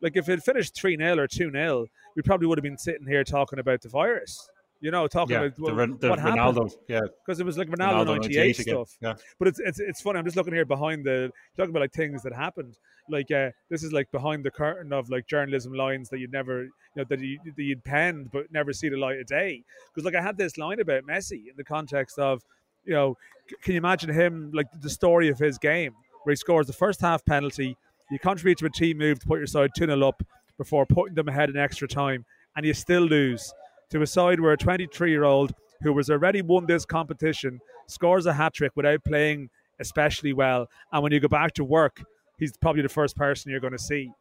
Like 0.00 0.16
if 0.16 0.28
it 0.30 0.42
finished 0.42 0.74
three 0.74 0.96
0 0.96 1.18
or 1.18 1.28
two 1.28 1.50
0 1.52 1.86
we 2.16 2.22
probably 2.22 2.46
would 2.46 2.58
have 2.58 2.64
been 2.70 2.78
sitting 2.78 3.06
here 3.06 3.22
talking 3.22 3.58
about 3.58 3.82
the 3.82 3.90
virus. 3.90 4.48
You 4.80 4.90
know, 4.90 5.06
talking 5.06 5.34
Yeah, 5.34 5.42
about 5.42 5.58
well, 5.58 5.74
Ren- 5.74 5.98
the 6.00 6.08
what 6.08 6.18
happened 6.18 6.38
Ronaldo, 6.40 6.72
yeah, 6.88 7.00
because 7.24 7.38
it 7.38 7.44
was 7.44 7.58
like 7.58 7.68
Ronaldo, 7.68 8.06
Ronaldo 8.06 8.22
98 8.22 8.58
again. 8.60 8.74
stuff. 8.74 8.96
Yeah, 9.02 9.14
But 9.38 9.48
it's, 9.48 9.60
it's 9.60 9.78
it's 9.78 10.00
funny. 10.00 10.18
I'm 10.18 10.24
just 10.24 10.36
looking 10.36 10.54
here 10.54 10.64
behind 10.64 11.04
the 11.04 11.30
talking 11.56 11.70
about 11.70 11.80
like 11.80 11.92
things 11.92 12.22
that 12.22 12.32
happened. 12.32 12.78
Like 13.08 13.30
uh, 13.30 13.50
this 13.68 13.82
is 13.82 13.92
like 13.92 14.10
behind 14.10 14.42
the 14.44 14.50
curtain 14.50 14.92
of 14.92 15.10
like 15.10 15.26
journalism 15.26 15.74
lines 15.74 16.08
that 16.08 16.18
you'd 16.18 16.32
never 16.32 16.64
you 16.64 16.70
know 16.96 17.04
that, 17.08 17.20
you, 17.20 17.38
that 17.44 17.62
you'd 17.62 17.84
penned 17.84 18.30
but 18.32 18.50
never 18.52 18.72
see 18.72 18.88
the 18.88 18.96
light 18.96 19.18
of 19.20 19.26
day. 19.26 19.62
Because 19.92 20.04
like 20.06 20.14
I 20.14 20.22
had 20.22 20.38
this 20.38 20.56
line 20.56 20.80
about 20.80 21.04
Messi 21.04 21.48
in 21.50 21.56
the 21.56 21.64
context 21.64 22.18
of 22.18 22.42
you 22.84 22.94
know 22.94 23.18
can 23.62 23.74
you 23.74 23.78
imagine 23.78 24.08
him 24.10 24.50
like 24.54 24.66
the 24.80 24.88
story 24.90 25.28
of 25.28 25.38
his 25.38 25.58
game 25.58 25.92
where 26.22 26.32
he 26.32 26.36
scores 26.36 26.66
the 26.66 26.72
first 26.72 27.00
half 27.00 27.24
penalty, 27.24 27.76
you 28.10 28.18
contribute 28.18 28.58
to 28.58 28.66
a 28.66 28.70
team 28.70 28.98
move 28.98 29.18
to 29.20 29.26
put 29.26 29.38
your 29.38 29.46
side 29.46 29.70
2 29.76 29.86
0 29.86 30.00
up 30.08 30.22
before 30.56 30.86
putting 30.86 31.14
them 31.14 31.28
ahead 31.28 31.50
in 31.50 31.56
extra 31.56 31.88
time, 31.88 32.24
and 32.56 32.64
you 32.64 32.72
still 32.74 33.02
lose 33.02 33.52
to 33.90 34.02
a 34.02 34.06
side 34.06 34.40
where 34.40 34.52
a 34.52 34.56
23 34.56 35.10
year 35.10 35.24
old 35.24 35.52
who 35.82 35.92
was 35.92 36.10
already 36.10 36.42
won 36.42 36.66
this 36.66 36.84
competition 36.84 37.60
scores 37.86 38.26
a 38.26 38.32
hat 38.32 38.54
trick 38.54 38.72
without 38.76 39.02
playing 39.04 39.50
especially 39.80 40.32
well. 40.32 40.68
And 40.92 41.02
when 41.02 41.12
you 41.12 41.20
go 41.20 41.28
back 41.28 41.52
to 41.54 41.64
work, 41.64 42.02
he's 42.38 42.56
probably 42.56 42.82
the 42.82 42.88
first 42.88 43.16
person 43.16 43.50
you're 43.50 43.60
going 43.60 43.72
to 43.72 43.78
see, 43.78 44.12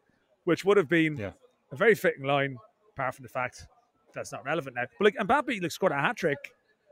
which 0.46 0.64
would 0.66 0.78
have 0.78 0.88
been 0.90 1.18
Yeah. 1.18 1.32
a 1.72 1.76
very 1.76 1.96
fitting 1.96 2.24
line, 2.26 2.58
apart 2.94 3.16
from 3.16 3.24
the 3.24 3.30
fact 3.30 3.68
that's 4.14 4.32
not 4.32 4.46
relevant 4.46 4.76
now. 4.76 4.86
But 4.98 5.06
like 5.06 5.16
Mbappe 5.28 5.62
like, 5.62 5.72
scored 5.72 5.92
a 5.92 5.96
hat 5.96 6.16
trick. 6.18 6.38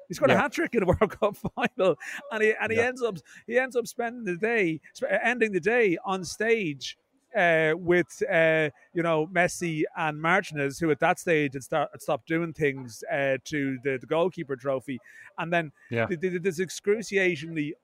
He 0.10 0.14
scored 0.14 0.32
a 0.32 0.38
hat 0.38 0.52
trick 0.54 0.74
in 0.76 0.84
a 0.84 0.86
World 1.00 1.18
Cup 1.20 1.36
final, 1.56 1.98
and 2.32 2.44
he 2.44 2.54
and 2.62 2.72
he 2.72 2.78
Yeah. 2.78 2.86
ends 2.88 3.02
up 3.02 3.18
he 3.48 3.58
ends 3.58 3.76
up 3.76 3.88
spending 3.88 4.24
the 4.26 4.36
day, 4.38 4.80
sp- 4.94 5.12
ending 5.24 5.52
the 5.54 5.60
day 5.60 5.98
on 6.06 6.24
stage 6.24 6.98
uh, 7.38 7.74
with 7.78 8.08
uh, 8.32 8.70
you 8.94 9.04
know 9.04 9.28
Messi 9.28 9.84
and 9.96 10.22
Martinez, 10.22 10.80
who 10.80 10.90
at 10.92 11.00
that 11.00 11.20
stage 11.20 11.54
had, 11.54 11.64
start, 11.64 11.90
had 11.92 12.02
stopped 12.02 12.28
doing 12.28 12.54
things 12.54 13.04
uh, 13.12 13.38
to 13.46 13.78
the, 13.84 13.98
the 14.00 14.08
goalkeeper 14.08 14.56
trophy, 14.56 15.00
and 15.38 15.54
then 15.54 15.72
Yeah. 15.92 16.06
they, 16.08 16.16
they 16.16 16.30
did 16.30 16.44
this 16.44 16.60
excruciatingly 16.60 17.76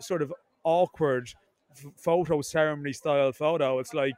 sort 0.00 0.22
of 0.22 0.32
awkward 0.64 1.30
f- 1.72 1.92
photo 1.96 2.40
ceremony 2.42 2.92
style 2.92 3.32
photo. 3.32 3.78
It's 3.78 3.94
like 3.94 4.14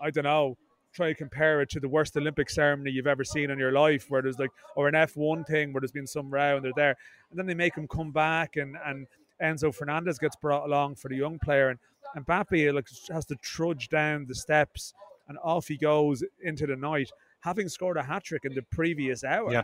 I 0.00 0.10
don't 0.10 0.24
know. 0.24 0.56
Try 0.94 1.08
to 1.08 1.14
compare 1.14 1.60
it 1.60 1.68
to 1.70 1.80
the 1.80 1.88
worst 1.88 2.16
Olympic 2.16 2.48
ceremony 2.48 2.90
you've 2.90 3.06
ever 3.06 3.22
seen 3.22 3.50
in 3.50 3.58
your 3.58 3.72
life, 3.72 4.06
where 4.08 4.22
there's 4.22 4.38
like, 4.38 4.50
or 4.74 4.88
an 4.88 4.94
F1 4.94 5.46
thing 5.46 5.72
where 5.72 5.80
there's 5.82 5.92
been 5.92 6.06
some 6.06 6.30
row 6.30 6.56
and 6.56 6.64
they're 6.64 6.72
there, 6.76 6.96
and 7.30 7.38
then 7.38 7.46
they 7.46 7.54
make 7.54 7.74
him 7.76 7.86
come 7.88 8.10
back, 8.12 8.56
and 8.56 8.76
and 8.86 9.06
Enzo 9.42 9.72
Fernandez 9.72 10.18
gets 10.18 10.34
brought 10.36 10.64
along 10.64 10.94
for 10.96 11.08
the 11.08 11.16
young 11.16 11.38
player, 11.40 11.68
and 11.68 11.78
and 11.97 11.97
Mbappe 12.16 12.74
like 12.74 12.86
has 13.10 13.26
to 13.26 13.36
trudge 13.36 13.88
down 13.88 14.26
the 14.28 14.34
steps, 14.34 14.94
and 15.28 15.38
off 15.42 15.68
he 15.68 15.76
goes 15.76 16.22
into 16.42 16.66
the 16.66 16.76
night, 16.76 17.10
having 17.40 17.68
scored 17.68 17.96
a 17.96 18.02
hat 18.02 18.24
trick 18.24 18.44
in 18.44 18.54
the 18.54 18.62
previous 18.62 19.24
hour. 19.24 19.52
Yeah. 19.52 19.62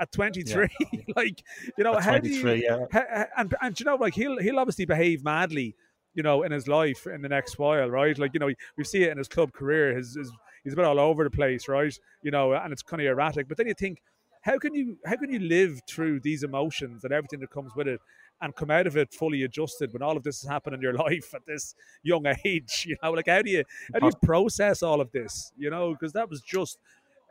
At 0.00 0.10
23, 0.10 0.66
like 1.16 1.40
you 1.78 1.84
know, 1.84 1.94
how 1.94 2.18
do 2.18 2.28
you, 2.28 2.40
23, 2.42 2.64
yeah. 2.64 2.86
Ha- 2.92 3.26
and 3.36 3.54
and 3.62 3.78
you 3.78 3.86
know, 3.86 3.94
like 3.94 4.14
he'll 4.14 4.40
he'll 4.40 4.58
obviously 4.58 4.86
behave 4.86 5.22
madly, 5.22 5.76
you 6.14 6.22
know, 6.24 6.42
in 6.42 6.50
his 6.50 6.66
life 6.66 7.06
in 7.06 7.22
the 7.22 7.28
next 7.28 7.60
while, 7.60 7.88
right? 7.88 8.18
Like 8.18 8.34
you 8.34 8.40
know, 8.40 8.50
we 8.76 8.82
see 8.82 9.04
it 9.04 9.12
in 9.12 9.18
his 9.18 9.28
club 9.28 9.52
career. 9.52 9.96
His, 9.96 10.16
his 10.16 10.32
he's 10.64 10.72
a 10.72 10.76
bit 10.76 10.84
all 10.84 10.98
over 10.98 11.22
the 11.22 11.30
place, 11.30 11.68
right? 11.68 11.96
You 12.22 12.32
know, 12.32 12.54
and 12.54 12.72
it's 12.72 12.82
kind 12.82 13.00
of 13.02 13.06
erratic. 13.06 13.46
But 13.46 13.56
then 13.56 13.68
you 13.68 13.74
think, 13.74 14.02
how 14.42 14.58
can 14.58 14.74
you 14.74 14.98
how 15.06 15.16
can 15.16 15.32
you 15.32 15.38
live 15.38 15.80
through 15.88 16.20
these 16.20 16.42
emotions 16.42 17.04
and 17.04 17.12
everything 17.12 17.40
that 17.40 17.50
comes 17.50 17.72
with 17.76 17.86
it, 17.86 18.00
and 18.44 18.54
come 18.54 18.70
out 18.70 18.86
of 18.86 18.96
it 18.96 19.12
fully 19.12 19.42
adjusted 19.42 19.92
when 19.92 20.02
all 20.02 20.16
of 20.16 20.22
this 20.22 20.42
has 20.42 20.48
happened 20.50 20.74
in 20.76 20.80
your 20.82 20.94
life 21.06 21.34
at 21.34 21.44
this 21.46 21.74
young 22.02 22.26
age? 22.44 22.84
You 22.88 22.96
know, 23.02 23.12
like 23.12 23.28
how 23.28 23.42
do 23.42 23.50
you 23.50 23.64
how 23.92 23.98
do 24.00 24.06
you 24.06 24.12
process 24.22 24.82
all 24.82 25.00
of 25.00 25.10
this? 25.12 25.52
You 25.56 25.70
know, 25.70 25.92
because 25.92 26.12
that 26.12 26.28
was 26.30 26.40
just. 26.42 26.78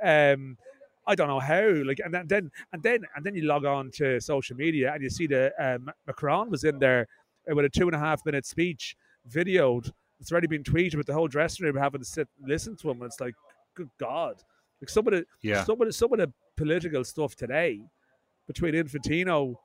um 0.04 0.58
I 1.06 1.16
don't 1.16 1.28
know 1.28 1.42
how. 1.42 1.68
Like, 1.84 2.00
and 2.00 2.14
then, 2.14 2.50
and 2.72 2.82
then 2.82 3.02
and 3.14 3.26
then 3.26 3.36
you 3.36 3.44
log 3.44 3.66
on 3.66 3.92
to 3.96 4.22
social 4.22 4.56
media 4.56 4.94
and 4.94 5.04
you 5.04 5.10
see 5.10 5.28
the 5.28 5.52
um, 5.60 5.92
Macron 6.08 6.50
was 6.50 6.64
in 6.64 6.80
there 6.80 7.08
uh, 7.52 7.54
with 7.54 7.66
a 7.66 7.70
two 7.70 7.88
and 7.90 7.96
a 7.96 8.00
half 8.00 8.26
minute 8.26 8.46
speech, 8.46 8.96
videoed. 9.30 9.92
It's 10.22 10.32
already 10.32 10.48
been 10.48 10.64
tweeted 10.64 10.96
with 10.96 11.08
the 11.08 11.14
whole 11.14 11.28
dressing 11.28 11.66
room 11.66 11.76
having 11.76 12.00
to 12.00 12.06
sit 12.06 12.30
and 12.40 12.48
listen 12.48 12.78
to 12.78 12.90
him. 12.90 13.02
And 13.02 13.08
it's 13.12 13.20
like, 13.20 13.36
good 13.76 13.90
God! 14.00 14.36
Like 14.82 14.88
some 14.88 15.06
of 15.06 15.12
the 15.12 15.26
Yeah. 15.42 15.66
some 15.66 15.82
of 15.82 15.88
the 15.88 15.92
some 15.94 16.14
of 16.14 16.20
the 16.20 16.32
political 16.56 17.04
stuff 17.04 17.36
today 17.36 17.82
between 18.48 18.74
Infantino 18.74 19.56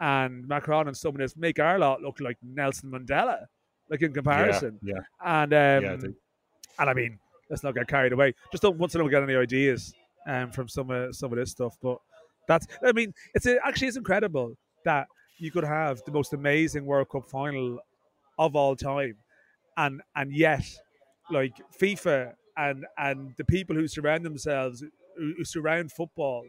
and 0.00 0.46
Macron 0.46 0.88
and 0.88 0.96
some 0.96 1.10
of 1.14 1.18
this 1.18 1.36
make 1.36 1.58
our 1.58 1.78
lot 1.78 2.02
look 2.02 2.20
like 2.20 2.36
Nelson 2.42 2.90
Mandela, 2.90 3.46
like 3.90 4.02
in 4.02 4.12
comparison. 4.12 4.78
Yeah, 4.82 4.94
And 5.24 5.52
um, 5.52 5.58
yeah, 5.84 5.96
they- 5.96 6.14
and 6.78 6.90
I 6.90 6.92
mean, 6.94 7.18
let's 7.48 7.62
not 7.62 7.74
get 7.74 7.88
carried 7.88 8.12
away. 8.12 8.34
Just 8.52 8.62
don't 8.62 8.76
once 8.78 8.94
in 8.94 9.00
a 9.00 9.04
while 9.04 9.10
get 9.10 9.22
any 9.22 9.34
ideas 9.36 9.94
um, 10.26 10.50
from 10.50 10.68
some 10.68 10.90
of 10.90 11.14
some 11.16 11.32
of 11.32 11.38
this 11.38 11.50
stuff. 11.52 11.74
But 11.82 11.98
that's 12.48 12.66
I 12.84 12.92
mean, 12.92 13.14
it's 13.34 13.46
actually 13.46 13.88
it's 13.88 13.96
incredible 13.96 14.54
that 14.84 15.06
you 15.38 15.50
could 15.50 15.64
have 15.64 16.02
the 16.04 16.12
most 16.12 16.32
amazing 16.34 16.84
World 16.84 17.08
Cup 17.10 17.28
final 17.28 17.78
of 18.38 18.54
all 18.56 18.76
time, 18.76 19.16
and 19.78 20.02
and 20.14 20.32
yet, 20.34 20.64
like 21.30 21.54
FIFA 21.80 22.34
and 22.58 22.84
and 22.98 23.32
the 23.38 23.44
people 23.44 23.74
who 23.74 23.88
surround 23.88 24.24
themselves, 24.26 24.84
who, 25.16 25.32
who 25.38 25.44
surround 25.44 25.90
football, 25.92 26.44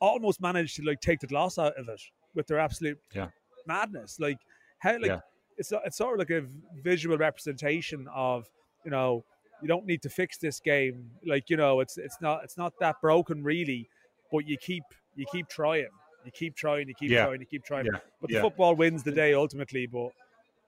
almost 0.00 0.40
manage 0.40 0.74
to 0.76 0.82
like 0.82 1.00
take 1.00 1.20
the 1.20 1.26
gloss 1.26 1.58
out 1.58 1.74
of 1.76 1.88
it 1.88 2.00
with 2.34 2.46
their 2.46 2.58
absolute 2.58 2.98
Yeah. 3.14 3.28
madness. 3.66 4.18
Like 4.20 4.38
how 4.78 4.92
like 4.94 5.06
Yeah. 5.06 5.20
it's 5.56 5.72
it's 5.84 5.96
sort 5.96 6.14
of 6.14 6.18
like 6.18 6.30
a 6.30 6.46
visual 6.82 7.16
representation 7.18 8.08
of 8.14 8.48
you 8.84 8.90
know 8.90 9.24
you 9.60 9.68
don't 9.68 9.86
need 9.86 10.02
to 10.02 10.08
fix 10.08 10.38
this 10.38 10.60
game. 10.60 11.10
Like 11.24 11.48
you 11.50 11.56
know 11.56 11.80
it's 11.80 11.98
it's 11.98 12.18
not 12.20 12.42
it's 12.44 12.56
not 12.56 12.72
that 12.80 13.00
broken 13.00 13.42
really, 13.44 13.88
but 14.30 14.46
you 14.46 14.56
keep 14.56 14.84
you 15.14 15.26
keep 15.30 15.48
trying. 15.48 15.88
You 16.24 16.30
keep 16.30 16.54
trying, 16.54 16.86
you 16.88 16.94
keep 16.94 17.10
Yeah. 17.10 17.24
trying, 17.26 17.40
you 17.40 17.46
keep 17.46 17.64
trying. 17.64 17.88
But 18.20 18.30
the 18.30 18.40
football 18.40 18.74
wins 18.76 19.02
the 19.02 19.10
day 19.12 19.34
ultimately, 19.34 19.86
but 19.86 20.10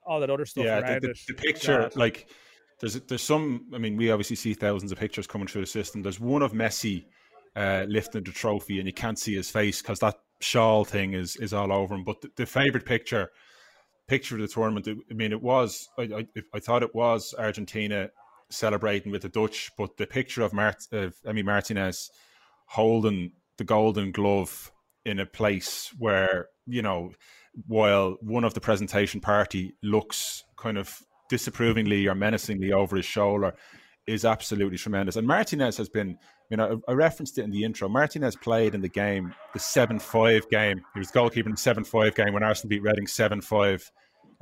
all 0.05 0.19
that 0.19 0.29
other 0.29 0.45
stuff 0.45 0.65
yeah, 0.65 0.79
around 0.79 1.01
the, 1.01 1.07
the, 1.07 1.11
it. 1.11 1.19
the 1.27 1.33
picture, 1.33 1.79
God. 1.83 1.95
like 1.95 2.27
there's 2.79 2.99
there's 3.01 3.21
some. 3.23 3.65
I 3.73 3.77
mean, 3.77 3.95
we 3.95 4.11
obviously 4.11 4.35
see 4.35 4.53
thousands 4.53 4.91
of 4.91 4.99
pictures 4.99 5.25
coming 5.27 5.47
through 5.47 5.61
the 5.61 5.67
system. 5.67 6.03
There's 6.03 6.19
one 6.19 6.41
of 6.41 6.51
Messi 6.51 7.05
uh, 7.55 7.85
lifting 7.87 8.23
the 8.23 8.31
trophy, 8.31 8.79
and 8.79 8.85
you 8.85 8.93
can't 8.93 9.17
see 9.17 9.33
his 9.33 9.49
face 9.49 9.81
because 9.81 9.99
that 9.99 10.15
shawl 10.41 10.85
thing 10.85 11.13
is 11.13 11.35
is 11.37 11.53
all 11.53 11.71
over 11.71 11.95
him. 11.95 12.03
But 12.03 12.21
the, 12.21 12.29
the 12.35 12.45
favorite 12.45 12.85
picture, 12.85 13.29
picture 14.07 14.35
of 14.35 14.41
the 14.41 14.47
tournament. 14.47 14.87
I 14.87 15.13
mean, 15.13 15.31
it 15.31 15.41
was. 15.41 15.87
I, 15.97 16.03
I 16.03 16.25
I 16.53 16.59
thought 16.59 16.83
it 16.83 16.95
was 16.95 17.33
Argentina 17.37 18.09
celebrating 18.49 19.11
with 19.11 19.23
the 19.23 19.29
Dutch, 19.29 19.71
but 19.77 19.97
the 19.97 20.07
picture 20.07 20.43
of 20.43 20.53
Mart 20.53 20.77
of 20.91 21.15
Emi 21.25 21.43
Martinez 21.43 22.09
holding 22.67 23.31
the 23.57 23.63
Golden 23.63 24.11
Glove 24.11 24.71
in 25.05 25.19
a 25.19 25.25
place 25.25 25.91
where 25.97 26.47
you 26.65 26.81
know 26.81 27.11
while 27.67 28.17
one 28.21 28.43
of 28.43 28.53
the 28.53 28.61
presentation 28.61 29.21
party 29.21 29.73
looks 29.81 30.43
kind 30.57 30.77
of 30.77 30.99
disapprovingly 31.29 32.07
or 32.07 32.15
menacingly 32.15 32.71
over 32.71 32.97
his 32.97 33.05
shoulder 33.05 33.53
is 34.07 34.25
absolutely 34.25 34.77
tremendous. 34.77 35.15
And 35.15 35.27
Martinez 35.27 35.77
has 35.77 35.89
been, 35.89 36.17
you 36.49 36.57
know, 36.57 36.81
I 36.87 36.91
referenced 36.91 37.37
it 37.37 37.43
in 37.43 37.51
the 37.51 37.63
intro. 37.63 37.89
Martinez 37.89 38.35
played 38.35 38.75
in 38.75 38.81
the 38.81 38.89
game, 38.89 39.33
the 39.53 39.59
7 39.59 39.99
5 39.99 40.49
game. 40.49 40.81
He 40.93 40.99
was 40.99 41.11
goalkeeper 41.11 41.49
in 41.49 41.55
the 41.55 41.61
7 41.61 41.83
5 41.83 42.15
game 42.15 42.33
when 42.33 42.43
Arsenal 42.43 42.69
beat 42.69 42.83
Reading 42.83 43.07
7 43.07 43.41
5 43.41 43.91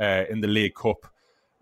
uh, 0.01 0.23
in 0.29 0.41
the 0.41 0.47
League 0.47 0.75
Cup. 0.75 1.07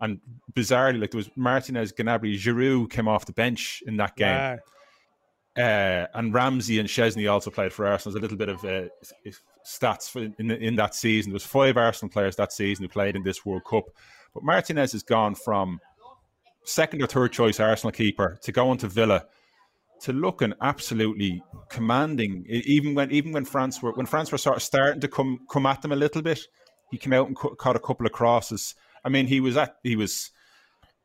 And 0.00 0.20
bizarrely, 0.52 1.00
like 1.00 1.12
there 1.12 1.18
was 1.18 1.30
Martinez, 1.36 1.92
Gnabry, 1.92 2.34
Giroud 2.34 2.90
came 2.90 3.06
off 3.06 3.24
the 3.24 3.32
bench 3.32 3.82
in 3.86 3.96
that 3.98 4.16
game. 4.16 4.58
Uh, 5.56 6.06
and 6.14 6.32
Ramsey 6.34 6.80
and 6.80 6.88
Szczesny 6.88 7.30
also 7.30 7.50
played 7.50 7.72
for 7.72 7.86
Arsenal. 7.86 8.14
There's 8.14 8.20
a 8.20 8.22
little 8.22 8.38
bit 8.38 8.48
of 8.48 8.64
uh, 8.64 8.88
stats 9.64 10.10
for, 10.10 10.20
in, 10.20 10.50
in 10.50 10.74
that 10.76 10.94
season. 10.94 11.30
There 11.30 11.36
was 11.36 11.44
five 11.44 11.76
Arsenal 11.76 12.10
players 12.10 12.34
that 12.36 12.52
season 12.52 12.84
who 12.84 12.88
played 12.88 13.14
in 13.14 13.22
this 13.22 13.44
World 13.44 13.64
Cup. 13.64 13.84
But 14.34 14.42
Martinez 14.42 14.92
has 14.92 15.02
gone 15.02 15.34
from 15.34 15.78
second 16.64 17.02
or 17.02 17.06
third 17.06 17.32
choice 17.32 17.60
Arsenal 17.60 17.92
keeper 17.92 18.38
to 18.42 18.52
going 18.52 18.78
to 18.78 18.88
Villa 18.88 19.26
to 20.02 20.12
looking 20.12 20.52
absolutely 20.60 21.42
commanding. 21.68 22.44
Even 22.48 22.94
when 22.94 23.10
even 23.12 23.32
when 23.32 23.44
France 23.44 23.82
were 23.82 23.92
when 23.92 24.06
France 24.06 24.32
were 24.32 24.38
sort 24.38 24.56
of 24.56 24.62
starting 24.62 25.00
to 25.00 25.08
come 25.08 25.40
come 25.48 25.66
at 25.66 25.82
them 25.82 25.92
a 25.92 25.96
little 25.96 26.22
bit, 26.22 26.40
he 26.90 26.98
came 26.98 27.12
out 27.12 27.28
and 27.28 27.36
caught 27.36 27.76
a 27.76 27.80
couple 27.80 28.06
of 28.06 28.12
crosses. 28.12 28.74
I 29.04 29.08
mean, 29.08 29.26
he 29.26 29.40
was 29.40 29.56
at 29.56 29.76
he 29.82 29.96
was 29.96 30.30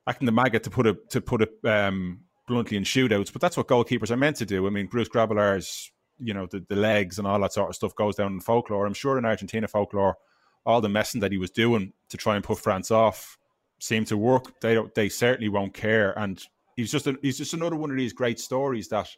acting 0.07 0.25
the 0.25 0.31
maggot 0.31 0.63
to 0.63 0.69
put 0.69 0.87
a 0.87 0.97
to 1.09 1.21
put 1.21 1.41
it 1.43 1.51
um, 1.63 2.21
bluntly 2.47 2.77
in 2.77 2.83
shootouts, 2.83 3.31
but 3.31 3.41
that's 3.41 3.57
what 3.57 3.67
goalkeepers 3.67 4.11
are 4.11 4.17
meant 4.17 4.37
to 4.37 4.45
do. 4.45 4.65
I 4.65 4.69
mean, 4.69 4.87
Bruce 4.87 5.09
Grobbelaar's 5.09 5.91
you 6.19 6.33
know 6.33 6.47
the, 6.47 6.65
the 6.67 6.75
legs 6.75 7.19
and 7.19 7.27
all 7.27 7.39
that 7.41 7.53
sort 7.53 7.69
of 7.69 7.75
stuff 7.75 7.95
goes 7.95 8.15
down 8.15 8.33
in 8.33 8.39
folklore. 8.39 8.87
I'm 8.87 8.93
sure 8.93 9.17
in 9.17 9.25
Argentina 9.25 9.67
folklore, 9.67 10.17
all 10.65 10.81
the 10.81 10.89
messing 10.89 11.21
that 11.21 11.31
he 11.31 11.37
was 11.37 11.51
doing 11.51 11.93
to 12.09 12.17
try 12.17 12.35
and 12.35 12.43
put 12.43 12.57
France 12.57 12.89
off 12.89 13.37
seemed 13.79 14.07
to 14.07 14.17
work. 14.17 14.60
They 14.62 14.74
don't. 14.74 14.93
They 14.93 15.10
certainly 15.10 15.50
won't 15.50 15.74
care. 15.74 16.17
And 16.17 16.41
he's 16.75 16.91
just 16.91 17.07
a, 17.07 17.17
he's 17.22 17.38
just 17.38 17.53
another 17.53 17.75
one 17.75 17.91
of 17.91 17.98
these 17.98 18.13
great 18.13 18.39
stories 18.39 18.88
that 18.89 19.10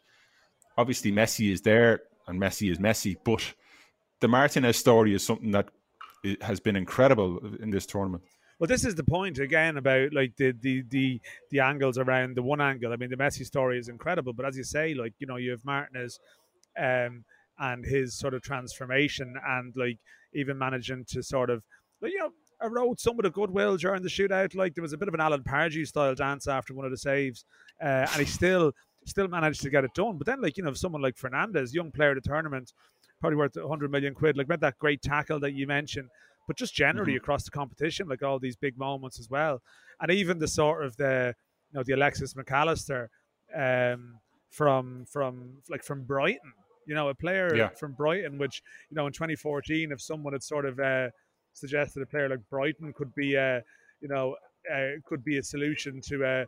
obviously 0.76 1.12
Messi 1.12 1.52
is 1.52 1.60
there 1.62 2.00
and 2.26 2.40
Messi 2.40 2.70
is 2.70 2.78
Messi, 2.78 3.16
but 3.24 3.54
the 4.20 4.28
Martinez 4.28 4.76
story 4.76 5.14
is 5.14 5.24
something 5.24 5.50
that 5.52 5.68
has 6.42 6.60
been 6.60 6.76
incredible 6.76 7.40
in 7.60 7.70
this 7.70 7.86
tournament. 7.86 8.22
Well, 8.58 8.68
this 8.68 8.84
is 8.84 8.94
the 8.94 9.04
point 9.04 9.38
again 9.38 9.78
about 9.78 10.12
like 10.12 10.36
the 10.36 10.52
the 10.52 10.82
the 10.90 11.20
the 11.50 11.60
angles 11.60 11.96
around 11.96 12.36
the 12.36 12.42
one 12.42 12.60
angle. 12.60 12.92
I 12.92 12.96
mean, 12.96 13.08
the 13.08 13.16
Messi 13.16 13.46
story 13.46 13.78
is 13.78 13.88
incredible, 13.88 14.34
but 14.34 14.44
as 14.44 14.56
you 14.56 14.64
say, 14.64 14.92
like 14.94 15.14
you 15.18 15.26
know, 15.26 15.36
you 15.36 15.52
have 15.52 15.64
Martinez 15.64 16.18
um, 16.78 17.24
and 17.58 17.84
his 17.84 18.18
sort 18.18 18.34
of 18.34 18.42
transformation, 18.42 19.34
and 19.46 19.72
like 19.76 19.98
even 20.34 20.58
managing 20.58 21.04
to 21.06 21.22
sort 21.22 21.48
of, 21.48 21.62
you 22.02 22.18
know, 22.18 22.30
erode 22.62 23.00
some 23.00 23.18
of 23.18 23.22
the 23.22 23.30
goodwill 23.30 23.76
during 23.76 24.02
the 24.02 24.08
shootout. 24.08 24.54
Like 24.54 24.74
there 24.74 24.82
was 24.82 24.92
a 24.92 24.98
bit 24.98 25.08
of 25.08 25.14
an 25.14 25.20
Alan 25.20 25.42
Pardew 25.42 25.86
style 25.86 26.14
dance 26.14 26.46
after 26.46 26.74
one 26.74 26.84
of 26.84 26.90
the 26.90 26.96
saves, 26.96 27.44
uh, 27.82 28.06
and 28.12 28.20
he 28.20 28.24
still 28.24 28.72
still 29.06 29.28
managed 29.28 29.62
to 29.62 29.70
get 29.70 29.84
it 29.84 29.94
done. 29.94 30.18
But 30.18 30.26
then, 30.26 30.40
like 30.40 30.56
you 30.56 30.62
know, 30.62 30.72
someone 30.72 31.02
like 31.02 31.16
Fernandez, 31.16 31.74
young 31.74 31.90
player 31.90 32.10
of 32.10 32.22
the 32.22 32.28
tournament, 32.28 32.72
probably 33.20 33.36
worth 33.36 33.56
100 33.56 33.90
million 33.90 34.14
quid. 34.14 34.36
Like 34.36 34.48
made 34.48 34.60
that 34.60 34.78
great 34.78 35.02
tackle 35.02 35.40
that 35.40 35.52
you 35.52 35.66
mentioned, 35.66 36.08
but 36.46 36.56
just 36.56 36.74
generally 36.74 37.12
mm-hmm. 37.12 37.18
across 37.18 37.44
the 37.44 37.50
competition, 37.50 38.08
like 38.08 38.22
all 38.22 38.38
these 38.38 38.56
big 38.56 38.78
moments 38.78 39.18
as 39.18 39.30
well, 39.30 39.62
and 40.00 40.10
even 40.10 40.38
the 40.38 40.48
sort 40.48 40.84
of 40.84 40.96
the 40.96 41.34
you 41.72 41.78
know 41.78 41.84
the 41.84 41.92
Alexis 41.92 42.36
Mac 42.36 42.50
Allister 42.50 43.10
um, 43.56 44.18
from 44.50 45.04
from 45.10 45.58
like 45.68 45.84
from 45.84 46.04
Brighton. 46.04 46.52
You 46.86 46.94
know, 46.96 47.08
a 47.08 47.14
player 47.14 47.54
yeah. 47.54 47.68
from 47.68 47.92
Brighton, 47.92 48.38
which 48.38 48.62
you 48.90 48.96
know 48.96 49.06
in 49.06 49.12
2014, 49.12 49.92
if 49.92 50.00
someone 50.00 50.32
had 50.32 50.42
sort 50.42 50.64
of 50.64 50.80
uh, 50.80 51.10
suggested 51.52 52.02
a 52.02 52.06
player 52.06 52.28
like 52.28 52.40
Brighton 52.50 52.92
could 52.92 53.14
be 53.14 53.34
a, 53.34 53.62
you 54.00 54.08
know, 54.08 54.36
uh, 54.72 55.00
could 55.06 55.24
be 55.24 55.38
a 55.38 55.42
solution 55.42 56.00
to 56.08 56.24
a, 56.24 56.46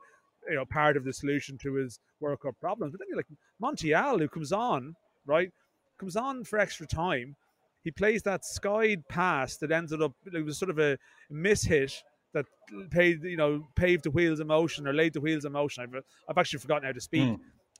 you 0.48 0.56
know, 0.56 0.64
part 0.64 0.96
of 0.96 1.04
the 1.04 1.12
solution 1.12 1.58
to 1.62 1.74
his 1.74 1.98
World 2.20 2.40
Cup 2.40 2.54
problems. 2.60 2.92
But 2.92 3.00
then 3.00 3.08
you're 3.08 3.16
like 3.16 3.26
Montiel, 3.62 4.18
who 4.18 4.28
comes 4.28 4.52
on, 4.52 4.94
right, 5.26 5.50
comes 5.98 6.16
on 6.16 6.44
for 6.44 6.58
extra 6.58 6.86
time. 6.86 7.36
He 7.84 7.90
plays 7.90 8.22
that 8.22 8.44
skied 8.44 9.08
pass 9.08 9.56
that 9.58 9.72
ended 9.72 10.02
up 10.02 10.12
it 10.32 10.44
was 10.44 10.58
sort 10.58 10.70
of 10.70 10.78
a 10.78 10.98
mishit 11.32 11.94
that 12.32 12.46
paid 12.90 13.22
you 13.22 13.36
know 13.36 13.66
paved 13.74 14.04
the 14.04 14.10
wheels 14.10 14.40
of 14.40 14.46
motion 14.46 14.86
or 14.86 14.92
laid 14.92 15.14
the 15.14 15.20
wheels 15.20 15.44
of 15.44 15.52
motion. 15.52 15.82
I've, 15.82 16.02
I've 16.28 16.38
actually 16.38 16.60
forgotten 16.60 16.84
how 16.84 16.92
to 16.92 17.00
speak 17.00 17.36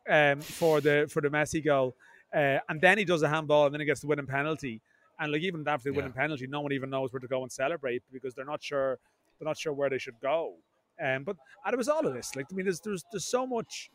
mm. 0.08 0.32
um, 0.32 0.40
for 0.40 0.80
the 0.80 1.08
for 1.10 1.22
the 1.22 1.28
Messi 1.28 1.64
goal. 1.64 1.94
Uh, 2.34 2.58
and 2.68 2.80
then 2.80 2.98
he 2.98 3.04
does 3.04 3.22
a 3.22 3.28
handball 3.28 3.66
and 3.66 3.74
then 3.74 3.80
he 3.80 3.86
gets 3.86 4.00
the 4.00 4.06
winning 4.06 4.26
penalty. 4.26 4.80
And 5.22 5.30
like 5.30 5.42
even 5.42 5.62
after 5.68 5.88
they 5.88 5.96
yeah. 5.96 6.02
win 6.02 6.10
a 6.10 6.14
penalty, 6.14 6.48
no 6.48 6.60
one 6.60 6.72
even 6.72 6.90
knows 6.90 7.12
where 7.12 7.20
to 7.20 7.28
go 7.28 7.42
and 7.42 7.52
celebrate 7.52 8.02
because 8.12 8.34
they're 8.34 8.44
not 8.44 8.60
sure 8.60 8.98
they're 9.38 9.46
not 9.46 9.56
sure 9.56 9.72
where 9.72 9.88
they 9.88 9.98
should 9.98 10.18
go. 10.20 10.54
Um, 11.02 11.22
but 11.22 11.36
and 11.64 11.72
it 11.72 11.76
was 11.76 11.88
all 11.88 12.04
of 12.04 12.12
this. 12.12 12.34
Like 12.34 12.46
I 12.50 12.54
mean, 12.56 12.66
there's 12.66 12.80
there's 12.80 13.04
there's 13.12 13.24
so 13.24 13.46
much, 13.46 13.88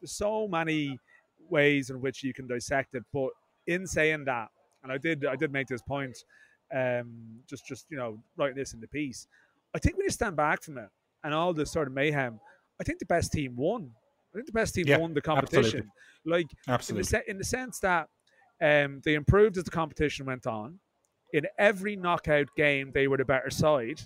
there's 0.00 0.12
so 0.12 0.46
many 0.46 0.98
ways 1.48 1.88
in 1.88 2.02
which 2.02 2.22
you 2.22 2.34
can 2.34 2.46
dissect 2.46 2.94
it. 2.94 3.04
But 3.10 3.30
in 3.66 3.86
saying 3.86 4.26
that, 4.26 4.48
and 4.82 4.92
I 4.92 4.98
did 4.98 5.24
I 5.24 5.34
did 5.34 5.50
make 5.50 5.66
this 5.66 5.80
point, 5.80 6.16
um, 6.74 7.40
just 7.48 7.66
just 7.66 7.86
you 7.88 7.96
know 7.96 8.18
writing 8.36 8.56
this 8.56 8.74
in 8.74 8.80
the 8.80 8.88
piece. 8.88 9.26
I 9.74 9.78
think 9.78 9.96
when 9.96 10.04
you 10.04 10.10
stand 10.10 10.36
back 10.36 10.62
from 10.62 10.76
it 10.76 10.90
and 11.24 11.32
all 11.32 11.54
this 11.54 11.72
sort 11.72 11.88
of 11.88 11.94
mayhem, 11.94 12.38
I 12.78 12.84
think 12.84 12.98
the 12.98 13.06
best 13.06 13.32
team 13.32 13.56
won. 13.56 13.92
I 14.34 14.36
think 14.36 14.46
the 14.46 14.52
best 14.52 14.74
team 14.74 14.86
yeah, 14.86 14.98
won 14.98 15.14
the 15.14 15.22
competition. 15.22 15.90
Absolutely. 15.90 15.90
Like 16.26 16.46
absolutely 16.68 17.18
in 17.18 17.22
the, 17.24 17.30
in 17.30 17.38
the 17.38 17.44
sense 17.44 17.78
that 17.80 18.08
um, 18.62 19.00
they 19.04 19.14
improved 19.14 19.56
as 19.56 19.64
the 19.64 19.70
competition 19.70 20.26
went 20.26 20.46
on. 20.46 20.78
In 21.32 21.46
every 21.58 21.96
knockout 21.96 22.48
game, 22.56 22.90
they 22.92 23.08
were 23.08 23.16
the 23.16 23.24
better 23.24 23.50
side. 23.50 24.00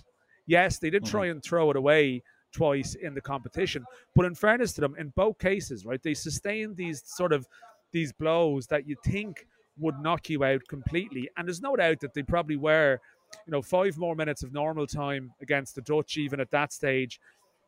Yes, 0.47 0.79
they 0.79 0.89
did 0.89 1.05
try 1.05 1.27
mm-hmm. 1.27 1.31
and 1.31 1.43
throw 1.43 1.69
it 1.69 1.77
away 1.77 2.23
twice 2.51 2.95
in 2.95 3.13
the 3.13 3.21
competition, 3.21 3.85
but 4.15 4.25
in 4.25 4.35
fairness 4.35 4.73
to 4.73 4.81
them, 4.81 4.95
in 4.97 5.13
both 5.15 5.39
cases, 5.39 5.85
right, 5.85 6.01
they 6.03 6.13
sustained 6.13 6.75
these 6.75 7.01
sort 7.05 7.31
of 7.31 7.47
these 7.91 8.11
blows 8.11 8.67
that 8.67 8.87
you 8.87 8.95
think 9.05 9.45
would 9.79 9.97
knock 9.99 10.29
you 10.29 10.43
out 10.43 10.61
completely. 10.67 11.29
And 11.37 11.47
there's 11.47 11.61
no 11.61 11.75
doubt 11.75 11.99
that 12.01 12.13
they 12.13 12.23
probably 12.23 12.57
were, 12.57 12.99
you 13.45 13.51
know, 13.51 13.61
five 13.61 13.97
more 13.97 14.15
minutes 14.15 14.43
of 14.43 14.53
normal 14.53 14.87
time 14.87 15.31
against 15.41 15.75
the 15.75 15.81
Dutch, 15.81 16.17
even 16.17 16.39
at 16.39 16.51
that 16.51 16.73
stage, 16.73 17.19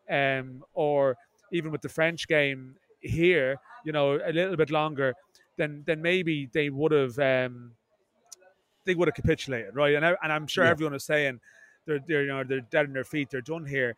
um, 0.10 0.64
or 0.74 1.16
even 1.52 1.72
with 1.72 1.82
the 1.82 1.90
French 1.90 2.28
game 2.28 2.76
here, 3.00 3.58
you 3.86 3.92
know, 3.92 4.20
a 4.26 4.32
little 4.32 4.58
bit 4.58 4.70
longer 4.70 5.14
then 5.58 5.84
then 5.86 6.02
maybe 6.02 6.50
they 6.52 6.70
would 6.70 6.92
have 6.92 7.18
um, 7.20 7.72
they 8.86 8.96
would 8.96 9.08
have 9.08 9.16
capitulated, 9.16 9.76
right? 9.76 9.96
And 9.96 10.06
I, 10.06 10.16
and 10.24 10.32
I'm 10.32 10.48
sure 10.48 10.66
yeah. 10.66 10.72
everyone 10.72 10.96
is 10.96 11.04
saying 11.04 11.40
they're 11.86 12.00
they're 12.08 12.24
you 12.24 12.28
know 12.28 12.44
they're 12.44 12.62
dead 12.62 12.88
on 12.88 12.94
their 12.94 13.04
feet, 13.04 13.30
they're 13.30 13.42
done 13.42 13.66
here, 13.66 13.96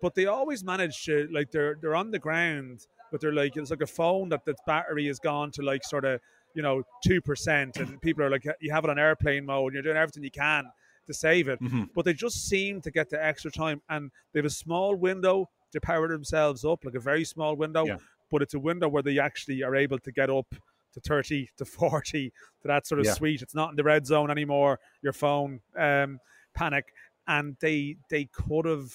but 0.00 0.14
they 0.14 0.26
always 0.26 0.64
manage 0.64 1.04
to 1.04 1.28
like 1.32 1.50
they're 1.50 1.76
they're 1.80 1.96
on 1.96 2.10
the 2.10 2.18
ground, 2.18 2.86
but 3.10 3.20
they're 3.20 3.32
like 3.32 3.56
it's 3.56 3.70
like 3.70 3.82
a 3.82 3.86
phone 3.86 4.28
that 4.30 4.44
the 4.44 4.54
battery 4.66 5.06
has 5.06 5.18
gone 5.18 5.50
to 5.52 5.62
like 5.62 5.84
sort 5.84 6.04
of 6.04 6.20
you 6.54 6.62
know 6.62 6.82
two 7.04 7.20
percent, 7.20 7.76
and 7.76 8.00
people 8.02 8.24
are 8.24 8.30
like 8.30 8.44
you 8.60 8.72
have 8.72 8.84
it 8.84 8.90
on 8.90 8.98
airplane 8.98 9.46
mode, 9.46 9.66
and 9.66 9.74
you're 9.74 9.82
doing 9.82 9.96
everything 9.96 10.24
you 10.24 10.30
can 10.30 10.64
to 11.06 11.14
save 11.14 11.48
it, 11.48 11.60
mm-hmm. 11.60 11.84
but 11.94 12.04
they 12.04 12.12
just 12.12 12.48
seem 12.48 12.82
to 12.82 12.90
get 12.90 13.08
the 13.08 13.24
extra 13.24 13.50
time, 13.50 13.80
and 13.88 14.10
they 14.32 14.40
have 14.40 14.46
a 14.46 14.50
small 14.50 14.94
window 14.94 15.48
to 15.72 15.80
power 15.80 16.08
themselves 16.08 16.64
up, 16.64 16.84
like 16.84 16.94
a 16.94 17.00
very 17.00 17.24
small 17.24 17.56
window, 17.56 17.86
yeah. 17.86 17.96
but 18.30 18.42
it's 18.42 18.54
a 18.54 18.58
window 18.58 18.88
where 18.88 19.02
they 19.02 19.18
actually 19.18 19.62
are 19.62 19.74
able 19.74 19.98
to 19.98 20.12
get 20.12 20.28
up 20.28 20.54
to 21.00 21.08
30 21.08 21.50
to 21.56 21.64
40 21.64 22.32
to 22.62 22.68
that 22.68 22.86
sort 22.86 23.00
of 23.00 23.06
yeah. 23.06 23.14
sweet. 23.14 23.42
It's 23.42 23.54
not 23.54 23.70
in 23.70 23.76
the 23.76 23.84
red 23.84 24.06
zone 24.06 24.30
anymore. 24.30 24.80
Your 25.02 25.12
phone 25.12 25.60
um, 25.76 26.20
panic, 26.54 26.92
and 27.26 27.56
they 27.60 27.96
they 28.10 28.26
could 28.26 28.64
have 28.64 28.92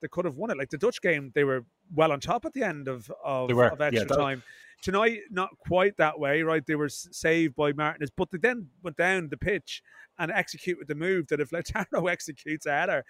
they 0.00 0.08
could 0.08 0.24
have 0.24 0.36
won 0.36 0.50
it. 0.50 0.58
Like 0.58 0.70
the 0.70 0.78
Dutch 0.78 1.00
game, 1.00 1.32
they 1.34 1.44
were 1.44 1.64
well 1.94 2.12
on 2.12 2.20
top 2.20 2.44
at 2.44 2.52
the 2.52 2.62
end 2.62 2.88
of 2.88 3.10
of, 3.24 3.50
of 3.50 3.80
extra 3.80 4.06
yeah, 4.08 4.16
time. 4.16 4.42
Tonight, 4.82 5.20
not 5.30 5.50
quite 5.58 5.96
that 5.98 6.18
way, 6.18 6.42
right? 6.42 6.64
They 6.64 6.74
were 6.74 6.88
saved 6.88 7.54
by 7.54 7.72
Martinez, 7.72 8.10
but 8.16 8.30
they 8.30 8.38
then 8.38 8.68
went 8.82 8.96
down 8.96 9.28
the 9.28 9.36
pitch 9.36 9.82
and 10.18 10.32
executed 10.32 10.88
the 10.88 10.94
move 10.94 11.26
that 11.28 11.40
if 11.40 11.50
Lautaro 11.50 12.10
executes 12.10 12.64
a 12.64 12.70
header, 12.70 13.04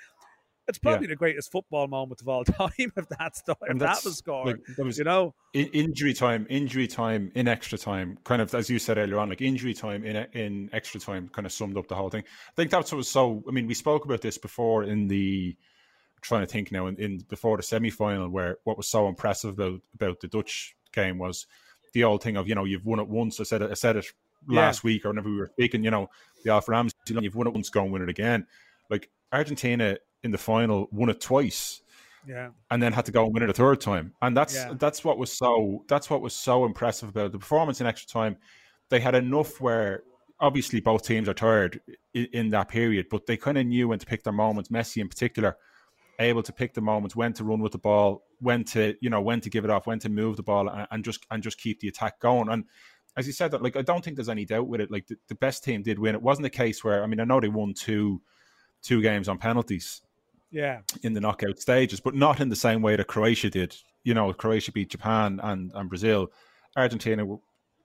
it's 0.71 0.79
probably 0.79 1.07
yeah. 1.07 1.13
the 1.13 1.17
greatest 1.17 1.53
football 1.53 1.87
moment 1.87 2.21
of 2.21 2.29
all 2.29 2.45
time 2.59 2.71
if 2.79 3.09
that's 3.19 3.43
the, 3.43 3.55
if 3.69 3.79
that 3.79 4.01
was 4.05 4.17
scored. 4.17 4.47
Like, 4.47 4.77
that 4.77 4.85
was 4.85 4.99
you 4.99 5.05
know, 5.05 5.35
in, 5.53 5.67
injury 5.67 6.15
time, 6.15 6.47
injury 6.49 6.87
time 6.87 7.31
in 7.35 7.47
extra 7.47 7.77
time, 7.77 8.19
kind 8.25 8.41
of 8.41 8.55
as 8.55 8.71
you 8.71 8.79
said 8.79 8.99
earlier 8.99 9.19
on, 9.19 9.29
like 9.29 9.43
injury 9.43 9.75
time 9.75 10.05
in 10.05 10.17
in 10.33 10.71
extra 10.73 10.99
time, 10.99 11.29
kind 11.29 11.47
of 11.47 11.53
summed 11.53 11.77
up 11.77 11.89
the 11.89 11.95
whole 11.95 12.09
thing. 12.11 12.25
I 12.49 12.53
think 12.57 12.71
that's 12.71 12.91
what 12.93 12.99
was 12.99 13.09
so. 13.09 13.43
I 13.47 13.53
mean, 13.53 13.67
we 13.67 13.75
spoke 13.75 14.05
about 14.05 14.23
this 14.23 14.39
before 14.39 14.85
in 14.85 15.09
the. 15.09 15.57
I'm 16.17 16.23
trying 16.23 16.43
to 16.43 16.47
think 16.47 16.73
now 16.73 16.87
in, 16.87 16.97
in 16.97 17.19
before 17.29 17.57
the 17.57 17.63
semi 17.63 17.91
final, 17.91 18.29
where 18.29 18.59
what 18.65 18.77
was 18.77 18.89
so 18.89 19.09
impressive 19.09 19.59
about 19.59 19.81
about 19.95 20.21
the 20.21 20.29
Dutch 20.29 20.75
game 20.93 21.19
was 21.19 21.47
the 21.93 22.05
old 22.05 22.23
thing 22.23 22.37
of 22.37 22.49
you 22.49 22.55
know 22.55 22.65
you've 22.65 22.87
won 22.87 23.01
it 23.01 23.09
once. 23.09 23.41
I 23.41 23.45
said 23.45 23.63
it, 23.63 23.71
I 23.71 23.75
said 23.75 23.97
it 23.97 24.07
last 24.49 24.83
yeah. 24.83 24.89
week 24.89 25.05
or 25.05 25.09
whenever 25.09 25.29
we 25.29 25.37
were 25.37 25.51
speaking. 25.55 25.85
You 25.85 25.91
know 25.91 26.11
the 26.45 26.53
Alf 26.53 26.69
Ramsey, 26.69 26.95
you 27.09 27.15
know, 27.15 27.21
you've 27.21 27.35
won 27.35 27.47
it 27.47 27.53
once, 27.53 27.71
go 27.71 27.83
and 27.83 27.93
win 27.93 28.03
it 28.03 28.09
again. 28.09 28.47
Like 28.89 29.11
Argentina 29.33 29.97
in 30.23 30.31
the 30.31 30.39
final, 30.39 30.89
won 30.91 31.09
it 31.09 31.21
twice. 31.21 31.83
Yeah. 32.27 32.51
And 32.71 32.83
then 32.83 32.93
had 32.93 33.07
to 33.07 33.13
go 33.13 33.25
and 33.25 33.33
win 33.33 33.43
it 33.43 33.51
a 33.51 33.55
third 33.55 33.81
time. 33.81 34.13
And 34.21 34.37
that's 34.37 34.55
yeah. 34.55 34.75
that's 34.79 35.05
what 35.05 35.19
was 35.19 35.33
so 35.33 35.85
that's 35.89 36.11
what 36.11 36.21
was 36.21 36.35
so 36.35 36.65
impressive 36.67 37.09
about 37.09 37.33
the 37.33 37.39
performance 37.39 37.81
in 37.81 37.87
extra 37.87 38.09
time. 38.09 38.37
They 38.91 39.01
had 39.01 39.15
enough 39.15 39.61
where 39.61 40.03
obviously 40.39 40.81
both 40.81 41.03
teams 41.03 41.29
are 41.29 41.35
tired 41.35 41.81
in, 42.15 42.29
in 42.33 42.49
that 42.51 42.69
period, 42.69 43.07
but 43.11 43.27
they 43.27 43.37
kind 43.37 43.59
of 43.59 43.67
knew 43.67 43.89
when 43.89 43.99
to 43.99 44.07
pick 44.07 44.23
their 44.23 44.33
moments. 44.33 44.71
Messi 44.71 45.01
in 45.01 45.09
particular, 45.09 45.57
able 46.19 46.43
to 46.43 46.53
pick 46.53 46.75
the 46.75 46.81
moments, 46.81 47.17
when 47.17 47.33
to 47.35 47.45
run 47.45 47.61
with 47.61 47.73
the 47.73 47.79
ball, 47.79 48.23
when 48.41 48.65
to 48.65 48.95
you 49.01 49.11
know 49.11 49.21
when 49.21 49.41
to 49.41 49.51
give 49.51 49.65
it 49.65 49.71
off, 49.71 49.87
when 49.87 49.99
to 50.01 50.09
move 50.09 50.37
the 50.37 50.43
ball, 50.43 50.69
and, 50.69 50.87
and 50.91 51.05
just 51.05 51.27
and 51.31 51.43
just 51.43 51.59
keep 51.59 51.81
the 51.81 51.89
attack 51.89 52.21
going. 52.21 52.49
And 52.49 52.65
as 53.17 53.27
you 53.27 53.33
said, 53.33 53.51
that 53.51 53.63
like 53.63 53.77
I 53.77 53.83
don't 53.83 54.05
think 54.05 54.17
there's 54.17 54.29
any 54.29 54.45
doubt 54.45 54.69
with 54.69 54.81
it. 54.81 54.91
Like 54.91 55.07
the, 55.07 55.17
the 55.29 55.35
best 55.35 55.65
team 55.65 55.83
did 55.83 55.99
win. 55.99 56.15
It 56.15 56.23
wasn't 56.23 56.47
a 56.47 56.51
case 56.51 56.85
where 56.85 57.03
I 57.03 57.07
mean 57.07 57.21
I 57.21 57.25
know 57.25 57.41
they 57.41 57.49
won 57.49 57.75
two 57.75 58.21
two 58.83 59.03
games 59.03 59.29
on 59.29 59.39
penalties, 59.39 60.03
Yeah. 60.51 60.81
In 61.03 61.13
the 61.13 61.21
knockout 61.21 61.61
stages, 61.61 62.01
but 62.01 62.15
not 62.15 62.41
in 62.41 62.49
the 62.49 62.57
same 62.57 62.83
way 62.83 62.97
that 62.97 63.07
Croatia 63.07 63.51
did. 63.51 63.77
You 64.03 64.15
know, 64.15 64.33
Croatia 64.33 64.73
beat 64.73 64.91
Japan 64.91 65.41
and, 65.43 65.71
and 65.75 65.89
Brazil. 65.89 66.29
Argentina, 66.77 67.25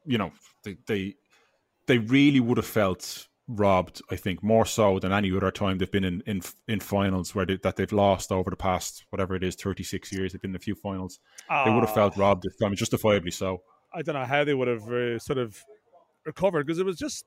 you 0.06 0.17
know, 0.17 0.32
they, 0.63 0.78
they 0.88 1.15
they 1.88 1.97
really 1.99 2.39
would 2.39 2.58
have 2.58 2.65
felt 2.65 3.28
robbed. 3.47 4.01
I 4.10 4.15
think 4.15 4.41
more 4.43 4.65
so 4.65 4.97
than 4.99 5.12
any 5.12 5.36
other 5.36 5.51
time 5.51 5.78
they've 5.78 5.91
been 5.91 6.04
in 6.04 6.21
in, 6.25 6.41
in 6.67 6.80
finals 6.80 7.36
where 7.36 7.45
they, 7.45 7.58
that 7.58 7.75
they've 7.75 7.91
lost 7.91 8.32
over 8.32 8.49
the 8.49 8.56
past 8.56 9.06
whatever 9.10 9.36
it 9.36 9.43
is, 9.43 9.56
thirty 9.56 9.84
six 9.84 10.12
years. 10.12 10.32
They've 10.32 10.41
been 10.41 10.51
in 10.51 10.56
a 10.56 10.60
few 10.60 10.75
finals. 10.75 11.19
They 11.49 11.71
would 11.71 11.84
have 11.84 11.93
felt 11.93 12.17
ah. 12.17 12.21
robbed 12.21 12.43
this 12.43 12.56
time, 12.58 12.75
justifiably 12.75 13.32
so. 13.32 13.62
I 13.93 14.01
don't 14.01 14.15
know 14.15 14.25
how 14.25 14.43
they 14.43 14.54
would 14.54 14.67
have 14.67 14.88
uh, 14.89 15.19
sort 15.19 15.38
of 15.38 15.63
recovered 16.25 16.65
because 16.65 16.80
it 16.80 16.86
was 16.86 16.97
just 16.97 17.25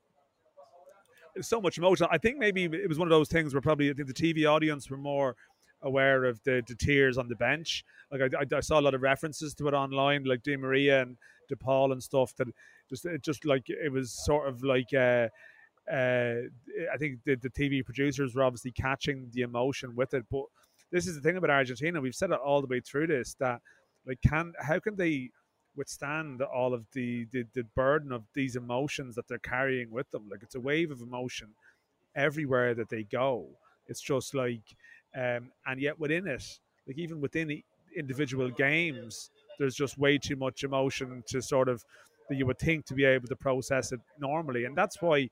so 1.41 1.61
much 1.61 1.77
emotion. 1.77 2.07
I 2.11 2.17
think 2.17 2.37
maybe 2.37 2.65
it 2.65 2.87
was 2.87 2.99
one 2.99 3.07
of 3.07 3.11
those 3.11 3.29
things 3.29 3.53
where 3.53 3.61
probably 3.61 3.91
the 3.93 4.03
TV 4.03 4.49
audience 4.49 4.89
were 4.89 4.97
more 4.97 5.35
aware 5.81 6.25
of 6.25 6.41
the, 6.43 6.61
the 6.67 6.75
tears 6.75 7.17
on 7.17 7.27
the 7.27 7.35
bench. 7.35 7.83
Like 8.11 8.21
I, 8.33 8.57
I, 8.57 8.59
saw 8.59 8.79
a 8.79 8.81
lot 8.81 8.93
of 8.93 9.01
references 9.01 9.53
to 9.55 9.67
it 9.67 9.73
online, 9.73 10.23
like 10.25 10.43
Di 10.43 10.57
Maria 10.57 11.01
and 11.01 11.17
De 11.47 11.55
Paul 11.55 11.91
and 11.91 12.01
stuff. 12.01 12.35
That 12.35 12.47
just 12.89 13.05
it 13.05 13.23
just 13.23 13.45
like 13.45 13.63
it 13.67 13.91
was 13.91 14.11
sort 14.25 14.47
of 14.47 14.63
like. 14.63 14.93
Uh, 14.93 15.27
uh, 15.91 16.41
I 16.93 16.97
think 16.99 17.17
the, 17.25 17.33
the 17.35 17.49
TV 17.49 17.83
producers 17.83 18.35
were 18.35 18.43
obviously 18.43 18.71
catching 18.71 19.27
the 19.31 19.41
emotion 19.41 19.95
with 19.95 20.13
it, 20.13 20.23
but 20.29 20.43
this 20.91 21.07
is 21.07 21.15
the 21.15 21.21
thing 21.21 21.37
about 21.37 21.49
Argentina. 21.49 21.99
We've 21.99 22.13
said 22.13 22.29
it 22.29 22.39
all 22.39 22.61
the 22.61 22.67
way 22.67 22.79
through 22.79 23.07
this 23.07 23.35
that 23.39 23.59
like 24.05 24.19
can 24.21 24.53
how 24.59 24.79
can 24.79 24.95
they 24.95 25.31
withstand 25.79 26.41
all 26.41 26.73
of 26.73 26.85
the, 26.91 27.25
the, 27.31 27.45
the 27.55 27.63
burden 27.75 28.11
of 28.11 28.23
these 28.35 28.55
emotions 28.55 29.15
that 29.15 29.27
they're 29.27 29.39
carrying 29.39 29.89
with 29.89 30.11
them. 30.11 30.27
Like 30.29 30.43
it's 30.43 30.55
a 30.55 30.59
wave 30.59 30.91
of 30.91 31.01
emotion 31.01 31.47
everywhere 32.15 32.75
that 32.75 32.89
they 32.89 33.03
go. 33.03 33.47
It's 33.87 34.01
just 34.01 34.35
like, 34.35 34.61
um, 35.15 35.51
and 35.65 35.81
yet 35.81 35.99
within 35.99 36.27
it, 36.27 36.43
like 36.85 36.97
even 36.97 37.21
within 37.21 37.63
individual 37.95 38.51
games, 38.51 39.31
there's 39.57 39.75
just 39.75 39.97
way 39.97 40.17
too 40.17 40.35
much 40.35 40.63
emotion 40.63 41.23
to 41.27 41.41
sort 41.41 41.69
of 41.69 41.83
that 42.29 42.35
you 42.35 42.45
would 42.45 42.59
think 42.59 42.85
to 42.85 42.93
be 42.93 43.05
able 43.05 43.27
to 43.27 43.35
process 43.35 43.91
it 43.91 43.99
normally, 44.19 44.65
and 44.65 44.75
that's 44.75 45.01
why 45.01 45.29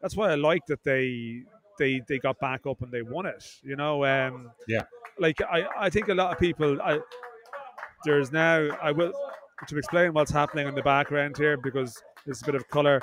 that's 0.00 0.16
why 0.16 0.30
I 0.30 0.36
like 0.36 0.64
that 0.66 0.84
they 0.84 1.42
they 1.78 2.00
they 2.08 2.18
got 2.18 2.38
back 2.38 2.66
up 2.66 2.80
and 2.82 2.92
they 2.92 3.02
won 3.02 3.26
it. 3.26 3.44
You 3.62 3.76
know, 3.76 4.04
um, 4.04 4.52
yeah. 4.68 4.84
Like 5.18 5.40
I 5.42 5.66
I 5.86 5.90
think 5.90 6.08
a 6.08 6.14
lot 6.14 6.32
of 6.32 6.38
people 6.38 6.80
I 6.80 7.00
there's 8.04 8.30
now 8.32 8.68
I 8.80 8.92
will 8.92 9.12
to 9.66 9.76
explain 9.76 10.12
what's 10.12 10.30
happening 10.30 10.68
in 10.68 10.74
the 10.74 10.82
background 10.82 11.36
here 11.36 11.56
because 11.56 12.02
there's 12.24 12.42
a 12.42 12.44
bit 12.44 12.54
of 12.54 12.68
color. 12.68 13.00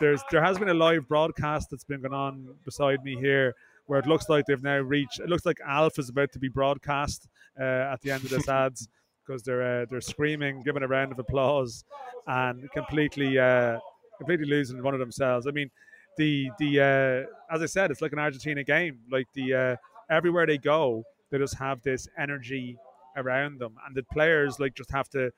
There's 0.00 0.22
there 0.30 0.42
has 0.42 0.58
been 0.58 0.68
a 0.68 0.74
live 0.74 1.08
broadcast 1.08 1.70
that's 1.70 1.84
been 1.84 2.00
going 2.00 2.14
on 2.14 2.54
beside 2.64 3.02
me 3.02 3.16
here, 3.16 3.54
where 3.86 3.98
it 3.98 4.06
looks 4.06 4.28
like 4.28 4.46
they've 4.46 4.62
now 4.62 4.78
reached. 4.78 5.18
It 5.18 5.28
looks 5.28 5.44
like 5.44 5.58
Alf 5.66 5.98
is 5.98 6.08
about 6.08 6.32
to 6.32 6.38
be 6.38 6.48
broadcast 6.48 7.28
uh, 7.58 7.92
at 7.92 8.00
the 8.02 8.12
end 8.12 8.22
of 8.24 8.30
this 8.30 8.48
ads 8.48 8.88
because 9.26 9.42
they're 9.42 9.82
uh, 9.82 9.86
they're 9.90 10.00
screaming, 10.00 10.62
giving 10.62 10.82
a 10.82 10.88
round 10.88 11.10
of 11.10 11.18
applause, 11.18 11.84
and 12.26 12.70
completely 12.70 13.38
uh, 13.38 13.78
completely 14.18 14.46
losing 14.46 14.82
one 14.82 14.94
of 14.94 15.00
themselves. 15.00 15.46
I 15.48 15.50
mean, 15.50 15.70
the 16.16 16.50
the 16.58 16.80
uh, 16.80 17.54
as 17.54 17.62
I 17.62 17.66
said, 17.66 17.90
it's 17.90 18.02
like 18.02 18.12
an 18.12 18.20
Argentina 18.20 18.62
game. 18.62 19.00
Like 19.10 19.26
the 19.34 19.54
uh, 19.54 19.76
everywhere 20.10 20.46
they 20.46 20.58
go, 20.58 21.02
they 21.30 21.38
just 21.38 21.56
have 21.56 21.82
this 21.82 22.06
energy 22.16 22.76
around 23.16 23.58
them, 23.58 23.74
and 23.84 23.96
the 23.96 24.04
players 24.12 24.60
like 24.60 24.74
just 24.74 24.92
have 24.92 25.08
to 25.10 25.32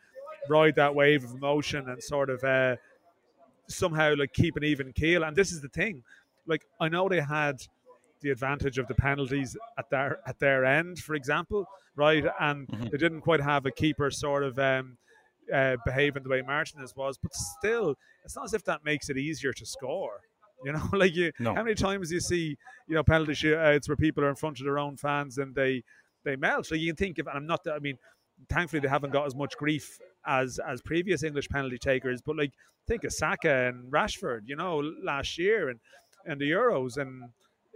ride 0.49 0.75
that 0.77 0.95
wave 0.95 1.25
of 1.25 1.33
emotion 1.33 1.89
and 1.89 2.03
sort 2.03 2.31
of 2.31 2.43
uh, 2.45 2.77
somehow 3.69 4.15
like 4.17 4.33
keep 4.33 4.57
an 4.57 4.65
even 4.65 4.93
keel. 4.93 5.25
And 5.25 5.37
this 5.37 5.53
is 5.53 5.61
the 5.61 5.69
thing, 5.69 6.03
like 6.47 6.65
I 6.81 6.89
know 6.89 7.09
they 7.09 7.21
had 7.21 7.57
the 8.21 8.31
advantage 8.31 8.79
of 8.79 8.87
the 8.87 8.95
penalties 8.95 9.57
at 9.79 9.89
their 9.91 10.19
at 10.27 10.39
their 10.39 10.65
end, 10.65 10.99
for 10.99 11.15
example, 11.15 11.67
right? 11.97 12.25
And 12.39 12.69
mm-hmm. 12.69 12.89
they 12.91 12.99
didn't 12.99 13.23
quite 13.23 13.41
have 13.41 13.67
a 13.67 13.71
keeper 13.71 14.11
sort 14.11 14.43
of 14.43 14.59
um, 14.59 14.99
uh, 15.53 15.77
behaving 15.85 16.23
the 16.23 16.29
way 16.29 16.43
Martinez 16.43 16.95
was, 16.97 17.19
but 17.23 17.35
still, 17.35 17.95
it's 18.25 18.37
not 18.37 18.45
as 18.45 18.55
if 18.55 18.65
that 18.65 18.85
makes 18.85 19.09
it 19.09 19.17
easier 19.17 19.53
to 19.53 19.67
score. 19.67 20.21
You 20.65 20.73
know, 20.73 20.83
like 20.93 21.15
you, 21.15 21.33
no. 21.39 21.55
how 21.55 21.63
many 21.63 21.75
times 21.75 22.13
you 22.13 22.21
see, 22.21 22.57
you 22.87 22.95
know, 22.95 23.03
penalty 23.03 23.33
shootouts 23.33 23.89
where 23.89 23.97
people 23.97 24.25
are 24.25 24.29
in 24.29 24.37
front 24.37 24.61
of 24.61 24.65
their 24.65 24.79
own 24.79 24.97
fans 24.97 25.39
and 25.39 25.55
they 25.55 25.83
they 26.25 26.37
melt. 26.37 26.67
So 26.67 26.75
you 26.75 26.89
can 26.89 26.97
think 26.97 27.19
of, 27.19 27.27
and 27.29 27.37
I'm 27.39 27.47
not, 27.47 27.61
I 27.67 27.79
mean, 27.79 27.97
thankfully 28.51 28.81
they 28.81 28.89
haven't 28.89 29.13
got 29.13 29.27
as 29.27 29.35
much 29.35 29.57
grief 29.57 29.99
as 30.27 30.59
as 30.67 30.81
previous 30.83 31.23
English 31.23 31.49
penalty 31.49 31.79
takers. 31.79 32.21
But 32.21 32.37
like 32.37 32.53
think 32.87 33.05
of 33.05 33.13
Saka 33.13 33.69
and 33.69 33.91
Rashford, 33.93 34.43
you 34.47 34.57
know, 34.57 34.83
last 35.03 35.39
year 35.39 35.69
and 35.69 35.81
and 36.27 36.41
the 36.41 36.51
Euros 36.51 36.97
and 36.97 37.25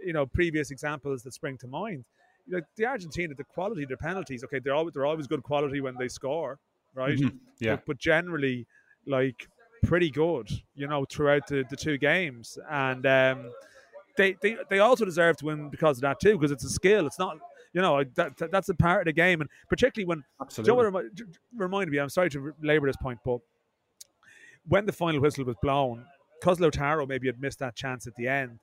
you 0.03 0.13
know 0.13 0.25
previous 0.25 0.71
examples 0.71 1.23
that 1.23 1.33
spring 1.33 1.57
to 1.59 1.67
mind. 1.67 2.05
Like 2.47 2.65
the 2.75 2.85
Argentina, 2.85 3.33
the 3.33 3.43
quality 3.43 3.83
of 3.83 3.87
their 3.89 3.97
penalties, 3.97 4.43
okay, 4.43 4.59
they're 4.59 4.75
always 4.75 4.93
they're 4.93 5.05
always 5.05 5.27
good 5.27 5.43
quality 5.43 5.81
when 5.81 5.95
they 5.97 6.07
score, 6.07 6.59
right? 6.93 7.17
Mm-hmm. 7.17 7.37
Yeah. 7.59 7.75
But, 7.77 7.85
but 7.87 7.97
generally, 7.97 8.67
like 9.07 9.47
pretty 9.85 10.09
good, 10.09 10.49
you 10.75 10.87
know, 10.87 11.05
throughout 11.05 11.47
the, 11.47 11.63
the 11.69 11.75
two 11.75 11.97
games. 11.97 12.57
And 12.69 13.05
um, 13.05 13.51
they, 14.17 14.35
they 14.41 14.57
they 14.69 14.79
also 14.79 15.05
deserve 15.05 15.37
to 15.37 15.45
win 15.45 15.69
because 15.69 15.97
of 15.97 16.01
that 16.01 16.19
too, 16.19 16.37
because 16.37 16.51
it's 16.51 16.63
a 16.63 16.69
skill. 16.69 17.07
It's 17.07 17.19
not 17.19 17.37
you 17.75 17.81
know 17.81 18.03
that, 18.15 18.37
that, 18.37 18.51
that's 18.51 18.69
a 18.69 18.73
part 18.73 19.01
of 19.01 19.05
the 19.05 19.13
game, 19.13 19.41
and 19.41 19.49
particularly 19.69 20.07
when 20.07 20.23
Absolutely. 20.41 20.73
Joe 20.73 20.81
remi- 20.81 21.09
reminded 21.55 21.91
me. 21.91 21.97
I'm 21.97 22.09
sorry 22.09 22.29
to 22.29 22.53
labour 22.63 22.87
this 22.87 22.95
point, 22.95 23.19
but 23.25 23.39
when 24.65 24.85
the 24.85 24.93
final 24.93 25.19
whistle 25.19 25.43
was 25.43 25.57
blown, 25.61 26.05
because 26.39 26.59
Lautaro 26.59 27.05
maybe 27.05 27.27
had 27.27 27.39
missed 27.39 27.59
that 27.59 27.75
chance 27.75 28.07
at 28.07 28.15
the 28.15 28.27
end. 28.27 28.59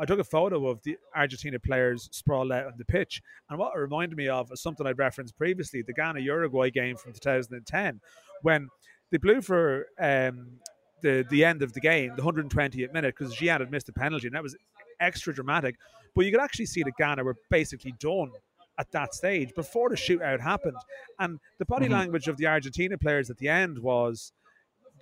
I 0.00 0.04
took 0.04 0.20
a 0.20 0.24
photo 0.24 0.68
of 0.68 0.80
the 0.84 0.96
Argentina 1.16 1.58
players 1.58 2.08
sprawled 2.12 2.52
out 2.52 2.66
on 2.66 2.74
the 2.78 2.84
pitch, 2.84 3.22
and 3.48 3.58
what 3.58 3.72
it 3.76 3.78
reminded 3.78 4.16
me 4.16 4.28
of 4.28 4.50
is 4.52 4.60
something 4.60 4.86
I'd 4.86 4.98
referenced 4.98 5.36
previously: 5.36 5.82
the 5.82 5.92
Ghana 5.92 6.20
Uruguay 6.20 6.70
game 6.70 6.96
from 6.96 7.12
2010, 7.12 8.00
when 8.42 8.68
they 9.12 9.18
blew 9.18 9.40
for 9.40 9.86
um, 10.00 10.58
the 11.02 11.24
the 11.30 11.44
end 11.44 11.62
of 11.62 11.74
the 11.74 11.80
game, 11.80 12.12
the 12.16 12.22
120th 12.22 12.92
minute, 12.92 13.14
because 13.16 13.36
Gyan 13.36 13.60
had 13.60 13.70
missed 13.70 13.88
a 13.88 13.92
penalty, 13.92 14.26
and 14.26 14.34
that 14.34 14.42
was 14.42 14.56
extra 14.98 15.32
dramatic. 15.32 15.76
But 16.14 16.24
you 16.24 16.32
could 16.32 16.40
actually 16.40 16.66
see 16.66 16.82
that 16.82 16.96
Ghana 16.98 17.22
were 17.22 17.36
basically 17.50 17.94
done 18.00 18.30
at 18.78 18.90
that 18.92 19.14
stage 19.14 19.54
before 19.54 19.90
the 19.90 19.96
shootout 19.96 20.40
happened. 20.40 20.76
And 21.18 21.40
the 21.58 21.64
body 21.64 21.86
mm-hmm. 21.86 21.94
language 21.94 22.28
of 22.28 22.36
the 22.36 22.46
Argentina 22.46 22.96
players 22.96 23.28
at 23.28 23.38
the 23.38 23.48
end 23.48 23.78
was, 23.78 24.32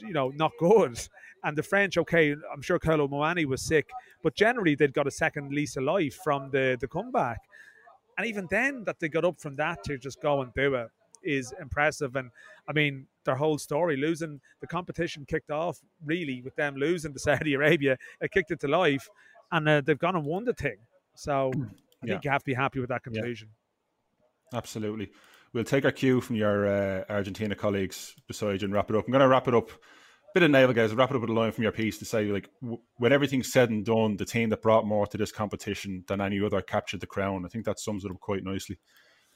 you 0.01 0.13
know, 0.13 0.31
not 0.31 0.53
good. 0.59 0.99
And 1.45 1.57
the 1.57 1.63
French, 1.63 1.97
okay, 1.99 2.33
I'm 2.53 2.63
sure 2.63 2.79
Kolo 2.79 3.07
Muani 3.07 3.45
was 3.45 3.63
sick, 3.63 3.91
but 4.23 4.35
generally 4.35 4.75
they'd 4.75 4.95
got 4.95 5.07
a 5.07 5.11
second 5.11 5.53
lease 5.53 5.77
of 5.77 5.85
life 5.85 6.19
from 6.25 6.51
the, 6.51 6.77
the 6.81 6.89
comeback. 6.89 7.41
And 8.19 8.27
even 8.27 8.49
then, 8.51 8.85
that 8.85 8.99
they 8.99 9.09
got 9.09 9.25
up 9.25 9.39
from 9.41 9.57
that 9.57 9.85
to 9.85 9.99
just 9.99 10.23
go 10.23 10.41
and 10.41 10.53
do 10.55 10.75
it 10.75 10.89
is 11.23 11.53
impressive. 11.61 12.17
And 12.17 12.31
I 12.69 12.73
mean, 12.73 13.07
their 13.25 13.35
whole 13.35 13.59
story, 13.59 13.97
losing 13.97 14.41
the 14.61 14.67
competition 14.67 15.27
kicked 15.27 15.51
off 15.51 15.79
really 16.05 16.41
with 16.43 16.57
them 16.57 16.77
losing 16.77 17.13
to 17.13 17.19
Saudi 17.27 17.55
Arabia. 17.55 17.99
It 18.21 18.31
kicked 18.31 18.51
it 18.51 18.61
to 18.61 18.69
life, 18.69 19.09
and 19.53 19.69
uh, 19.69 19.81
they've 19.83 19.99
gone 19.99 20.17
and 20.17 20.25
won 20.25 20.45
the 20.45 20.55
thing. 20.55 20.77
So 21.15 21.53
I 21.55 22.07
yeah. 22.07 22.15
think 22.15 22.25
you 22.25 22.31
have 22.31 22.43
to 22.43 22.47
be 22.47 22.55
happy 22.55 22.81
with 22.81 22.89
that 22.89 23.03
conclusion. 23.03 23.49
Yeah. 23.51 23.66
Absolutely. 24.53 25.11
We'll 25.53 25.65
take 25.65 25.85
our 25.85 25.93
cue 25.93 26.21
from 26.21 26.37
your 26.37 26.67
uh, 26.67 27.05
Argentina 27.09 27.55
colleagues 27.55 28.15
beside 28.27 28.61
you 28.63 28.67
and 28.67 28.75
wrap 28.75 28.91
it 28.91 28.97
up. 28.97 29.07
I'm 29.07 29.13
going 29.13 29.23
to 29.23 29.29
wrap 29.29 29.49
it 29.49 29.55
up. 29.55 29.71
Bit 30.35 30.43
of 30.43 30.51
nail, 30.51 30.73
guys. 30.73 30.93
Wrap 30.93 31.11
it 31.11 31.15
up 31.15 31.23
with 31.23 31.31
a 31.31 31.33
line 31.33 31.53
from 31.53 31.63
your 31.63 31.73
piece 31.73 31.99
to 31.99 32.05
say, 32.05 32.27
like, 32.27 32.51
w- 32.61 32.81
when 32.99 33.13
everything's 33.13 33.51
said 33.51 33.71
and 33.71 33.85
done, 33.85 34.17
the 34.17 34.27
team 34.27 34.51
that 34.51 34.61
brought 34.61 34.87
more 34.87 35.07
to 35.07 35.17
this 35.17 35.33
competition 35.33 36.05
than 36.09 36.21
any 36.21 36.45
other 36.45 36.61
captured 36.61 37.01
the 37.01 37.07
crown. 37.07 37.47
I 37.47 37.49
think 37.49 37.65
that 37.65 37.79
sums 37.79 38.05
it 38.05 38.11
up 38.11 38.21
quite 38.21 38.45
nicely. 38.45 38.79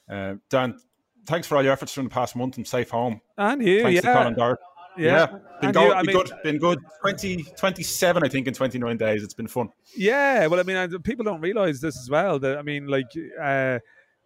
Uh, 0.07 0.35
Dan, 0.49 0.77
thanks 1.25 1.47
for 1.47 1.57
all 1.57 1.63
your 1.63 1.73
efforts 1.73 1.93
from 1.93 2.03
the 2.03 2.11
past 2.11 2.35
month 2.35 2.57
and 2.57 2.67
safe 2.67 2.91
home. 2.91 3.21
And 3.37 3.65
you, 3.65 3.81
thanks 3.81 4.03
yeah. 4.03 4.13
to 4.13 4.17
Colin 4.19 4.35
Dart. 4.35 4.59
Yeah, 4.97 5.05
yeah. 5.05 5.39
been, 5.61 5.71
go, 5.71 5.87
you, 5.87 5.95
been 5.95 6.05
mean, 6.05 6.15
good. 6.15 6.31
Been 6.43 6.57
good. 6.57 6.79
20, 7.01 7.43
27, 7.57 8.23
I 8.23 8.27
think, 8.27 8.47
in 8.47 8.53
twenty 8.53 8.77
nine 8.77 8.97
days. 8.97 9.23
It's 9.23 9.33
been 9.33 9.47
fun. 9.47 9.69
Yeah, 9.95 10.47
well, 10.47 10.59
I 10.59 10.63
mean, 10.63 11.01
people 11.01 11.23
don't 11.23 11.41
realize 11.41 11.79
this 11.79 11.97
as 11.97 12.09
well. 12.09 12.39
That 12.39 12.57
I 12.57 12.61
mean, 12.61 12.87
like, 12.87 13.07
uh, 13.41 13.79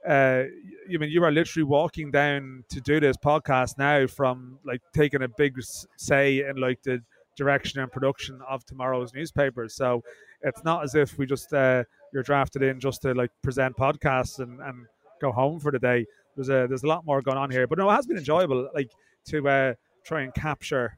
uh, 0.07 0.43
you 0.87 0.99
mean 0.99 1.09
you 1.09 1.23
are 1.23 1.31
literally 1.31 1.63
walking 1.63 2.11
down 2.11 2.63
to 2.69 2.81
do 2.81 2.99
this 2.99 3.17
podcast 3.17 3.77
now 3.77 4.05
from 4.07 4.59
like 4.65 4.81
taking 4.93 5.23
a 5.23 5.27
big 5.27 5.59
say 5.97 6.47
in 6.47 6.57
like 6.57 6.81
the 6.83 7.01
direction 7.35 7.79
and 7.79 7.91
production 7.91 8.39
of 8.47 8.65
tomorrow's 8.65 9.13
newspapers. 9.13 9.75
So 9.75 10.03
it's 10.41 10.63
not 10.63 10.83
as 10.83 10.95
if 10.95 11.17
we 11.17 11.25
just 11.25 11.53
uh, 11.53 11.83
you're 12.13 12.23
drafted 12.23 12.63
in 12.63 12.79
just 12.79 13.01
to 13.01 13.13
like 13.13 13.31
present 13.41 13.75
podcasts 13.75 14.39
and, 14.39 14.59
and 14.61 14.85
go 15.21 15.31
home 15.31 15.59
for 15.59 15.71
the 15.71 15.79
day. 15.79 16.05
There's 16.35 16.49
a 16.49 16.67
there's 16.67 16.83
a 16.83 16.87
lot 16.87 17.05
more 17.05 17.21
going 17.21 17.37
on 17.37 17.49
here, 17.49 17.67
but 17.67 17.77
no, 17.77 17.89
it 17.89 17.93
has 17.93 18.05
been 18.05 18.17
enjoyable. 18.17 18.69
Like 18.73 18.91
to 19.27 19.47
uh, 19.47 19.73
try 20.03 20.21
and 20.21 20.33
capture 20.33 20.97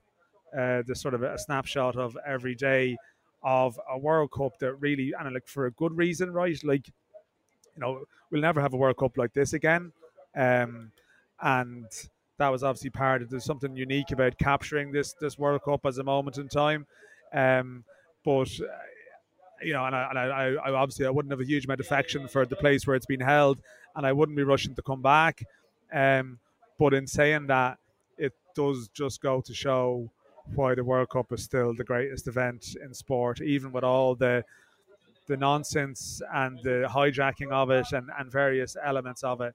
uh, 0.58 0.84
the 0.86 0.96
sort 0.96 1.14
of 1.14 1.24
a 1.24 1.38
snapshot 1.38 1.96
of 1.96 2.18
every 2.26 2.56
day 2.56 2.98
of 3.44 3.80
a 3.90 3.98
World 3.98 4.32
Cup 4.32 4.58
that 4.60 4.74
really 4.76 5.14
and 5.18 5.34
like 5.34 5.48
for 5.48 5.68
a 5.68 5.72
good 5.72 5.96
reason, 5.96 6.32
right? 6.32 6.60
Like 6.64 6.90
you 7.78 7.82
know, 7.82 8.06
we'll 8.32 8.42
never 8.42 8.62
have 8.62 8.74
a 8.74 8.78
World 8.78 8.98
Cup 8.98 9.18
like 9.18 9.34
this 9.34 9.54
again. 9.54 9.92
Um, 10.36 10.92
and 11.42 11.86
that 12.38 12.50
was 12.50 12.64
obviously 12.64 12.90
part 12.90 13.22
of 13.22 13.30
there's 13.30 13.46
something 13.46 13.76
unique 13.76 14.12
about 14.12 14.38
capturing 14.38 14.92
this 14.92 15.14
this 15.14 15.38
World 15.38 15.64
Cup 15.64 15.86
as 15.86 15.98
a 15.98 16.04
moment 16.04 16.38
in 16.38 16.48
time. 16.48 16.86
Um, 17.34 17.84
but 18.26 18.50
uh, 18.60 18.68
you 19.62 19.74
know, 19.74 19.86
and 19.86 19.96
I, 19.96 20.10
and 20.10 20.20
I, 20.20 20.54
I 20.56 20.72
obviously 20.72 21.06
I 21.06 21.10
wouldn't 21.10 21.32
have 21.32 21.42
a 21.42 21.46
huge 21.46 21.66
amount 21.66 21.80
of 21.80 21.86
affection 21.86 22.28
for 22.28 22.46
the 22.46 22.56
place 22.56 22.86
where 22.86 22.96
it's 22.96 23.06
been 23.06 23.20
held, 23.20 23.60
and 23.96 24.06
I 24.06 24.14
wouldn't 24.14 24.36
be 24.36 24.44
rushing 24.44 24.76
to 24.76 24.82
come 24.82 25.02
back. 25.02 25.44
Um, 25.94 26.40
but 26.78 26.94
in 26.94 27.08
saying 27.08 27.48
that, 27.48 27.80
it 28.18 28.34
does 28.56 28.88
just 28.90 29.22
go 29.22 29.42
to 29.42 29.54
show 29.54 30.10
why 30.56 30.76
the 30.76 30.84
World 30.84 31.10
Cup 31.10 31.32
is 31.32 31.44
still 31.44 31.74
the 31.74 31.84
greatest 31.84 32.28
event 32.28 32.76
in 32.84 32.94
sport, 32.94 33.42
even 33.42 33.72
with 33.72 33.84
all 33.84 34.16
the 34.16 34.44
the 35.28 35.38
nonsense 35.38 36.22
and 36.34 36.60
the 36.64 36.88
hijacking 36.90 37.52
of 37.52 37.70
it 37.70 37.88
and, 37.92 38.10
and 38.18 38.32
various 38.32 38.76
elements 38.84 39.24
of 39.24 39.42
it. 39.42 39.54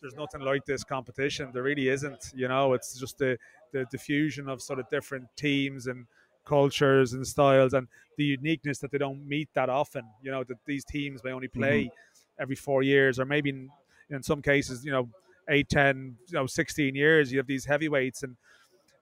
There's 0.00 0.14
nothing 0.14 0.42
like 0.42 0.64
this 0.66 0.84
competition. 0.84 1.50
There 1.52 1.62
really 1.62 1.88
isn't. 1.88 2.32
You 2.34 2.48
know, 2.48 2.74
it's 2.74 2.98
just 2.98 3.18
the 3.18 3.38
the 3.72 3.86
diffusion 3.90 4.48
of 4.48 4.62
sort 4.62 4.78
of 4.78 4.88
different 4.88 5.26
teams 5.36 5.88
and 5.88 6.06
cultures 6.44 7.12
and 7.12 7.26
styles 7.26 7.74
and 7.74 7.88
the 8.16 8.24
uniqueness 8.24 8.78
that 8.78 8.92
they 8.92 8.98
don't 8.98 9.26
meet 9.26 9.48
that 9.54 9.68
often. 9.68 10.04
You 10.22 10.30
know, 10.30 10.44
that 10.44 10.58
these 10.66 10.84
teams 10.84 11.24
may 11.24 11.32
only 11.32 11.48
play 11.48 11.84
mm-hmm. 11.84 12.42
every 12.42 12.54
four 12.54 12.82
years 12.82 13.18
or 13.18 13.24
maybe 13.24 13.50
in, 13.50 13.70
in 14.10 14.22
some 14.22 14.42
cases, 14.42 14.84
you 14.84 14.92
know, 14.92 15.08
eight, 15.48 15.68
ten, 15.68 16.16
you 16.28 16.34
know, 16.34 16.46
16 16.46 16.94
years. 16.94 17.32
You 17.32 17.38
have 17.38 17.46
these 17.46 17.64
heavyweights 17.64 18.22
and 18.22 18.36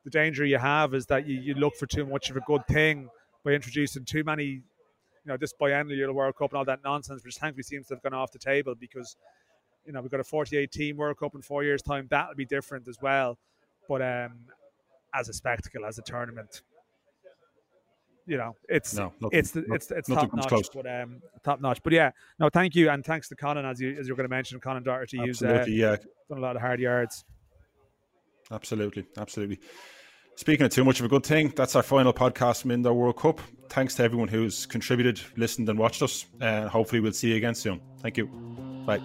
the 0.05 0.11
danger 0.11 0.45
you 0.45 0.59
have 0.59 0.95
is 0.95 1.07
that 1.07 1.27
you, 1.27 1.41
you 1.41 1.55
look 1.55 1.77
for 1.77 1.87
too 1.87 2.07
much 2.07 2.31
of 2.31 2.37
a 2.37 2.41
good 2.41 2.67
thing 2.67 3.09
by 3.45 3.53
introducing 3.53 4.05
too 4.05 4.25
many, 4.25 4.63
you 5.25 5.31
know, 5.31 5.37
this 5.37 5.53
biennial 5.53 6.13
World 6.13 6.37
Cup 6.37 6.51
and 6.51 6.59
all 6.59 6.65
that 6.65 6.81
nonsense, 6.85 7.25
which 7.25 7.37
thankfully 7.37 7.63
seems 7.63 7.87
to 7.89 7.95
have 7.95 8.03
gone 8.03 8.15
off 8.15 8.33
the 8.33 8.39
table 8.39 8.75
because, 8.75 9.17
you 9.87 9.93
know, 9.93 10.01
we've 10.01 10.11
got 10.11 10.21
a 10.21 10.25
48 10.25 10.71
team 10.71 10.97
World 10.97 11.19
Cup 11.19 11.35
in 11.35 11.43
four 11.43 11.63
years' 11.63 11.83
time. 11.83 12.07
That'll 12.11 12.35
be 12.35 12.45
different 12.45 12.89
as 12.89 12.99
well. 13.01 13.39
But 13.89 14.03
um, 14.03 14.47
as 15.15 15.29
a 15.29 15.33
spectacle, 15.33 15.85
as 15.85 15.99
a 15.99 16.03
tournament, 16.03 16.63
you 18.27 18.37
know, 18.37 18.57
it's 18.69 18.95
no, 18.95 19.13
nothing, 19.21 19.39
it's 19.39 19.51
the, 19.51 19.65
it's 19.73 19.91
it's 19.91 20.09
top 20.09 20.33
notch, 20.33 20.47
close. 20.47 20.69
but 20.69 20.87
um, 20.87 21.21
top 21.45 21.61
notch. 21.61 21.83
But 21.83 21.93
yeah, 21.93 22.13
no, 22.39 22.49
thank 22.49 22.75
you, 22.75 22.89
and 22.89 23.05
thanks 23.05 23.29
to 23.29 23.35
Conan 23.35 23.65
as 23.65 23.81
you 23.81 23.97
as 23.99 24.07
you're 24.07 24.17
going 24.17 24.29
to 24.29 24.35
mention 24.35 24.61
Conan 24.61 24.85
Doherty. 24.85 25.19
Absolutely, 25.21 25.85
uh, 25.85 25.91
yeah, 25.91 25.97
done 26.29 26.39
a 26.39 26.41
lot 26.41 26.55
of 26.55 26.63
hard 26.63 26.79
yards. 26.79 27.25
Absolutely, 28.51 29.07
absolutely. 29.17 29.59
Speaking 30.37 30.67
of 30.67 30.73
too 30.73 30.85
much 30.85 30.99
of 30.99 31.07
a 31.07 31.09
good 31.09 31.25
thing, 31.25 31.53
that's 31.55 31.77
our 31.77 31.83
final 31.83 32.13
podcast 32.13 32.63
from 32.63 32.73
Indo 32.73 32.93
World 32.93 33.17
Cup. 33.17 33.41
Thanks 33.69 33.95
to 33.97 34.03
everyone 34.03 34.29
who's 34.29 34.67
contributed, 34.67 35.21
listened, 35.37 35.69
and 35.69 35.79
watched 35.79 36.03
us. 36.03 36.27
And 36.41 36.69
hopefully, 36.69 37.01
we'll 37.01 37.13
see 37.13 37.31
you 37.31 37.37
again 37.37 37.55
soon. 37.55 37.81
Thank 38.01 38.17
you. 38.17 38.27
Bye. 38.87 39.01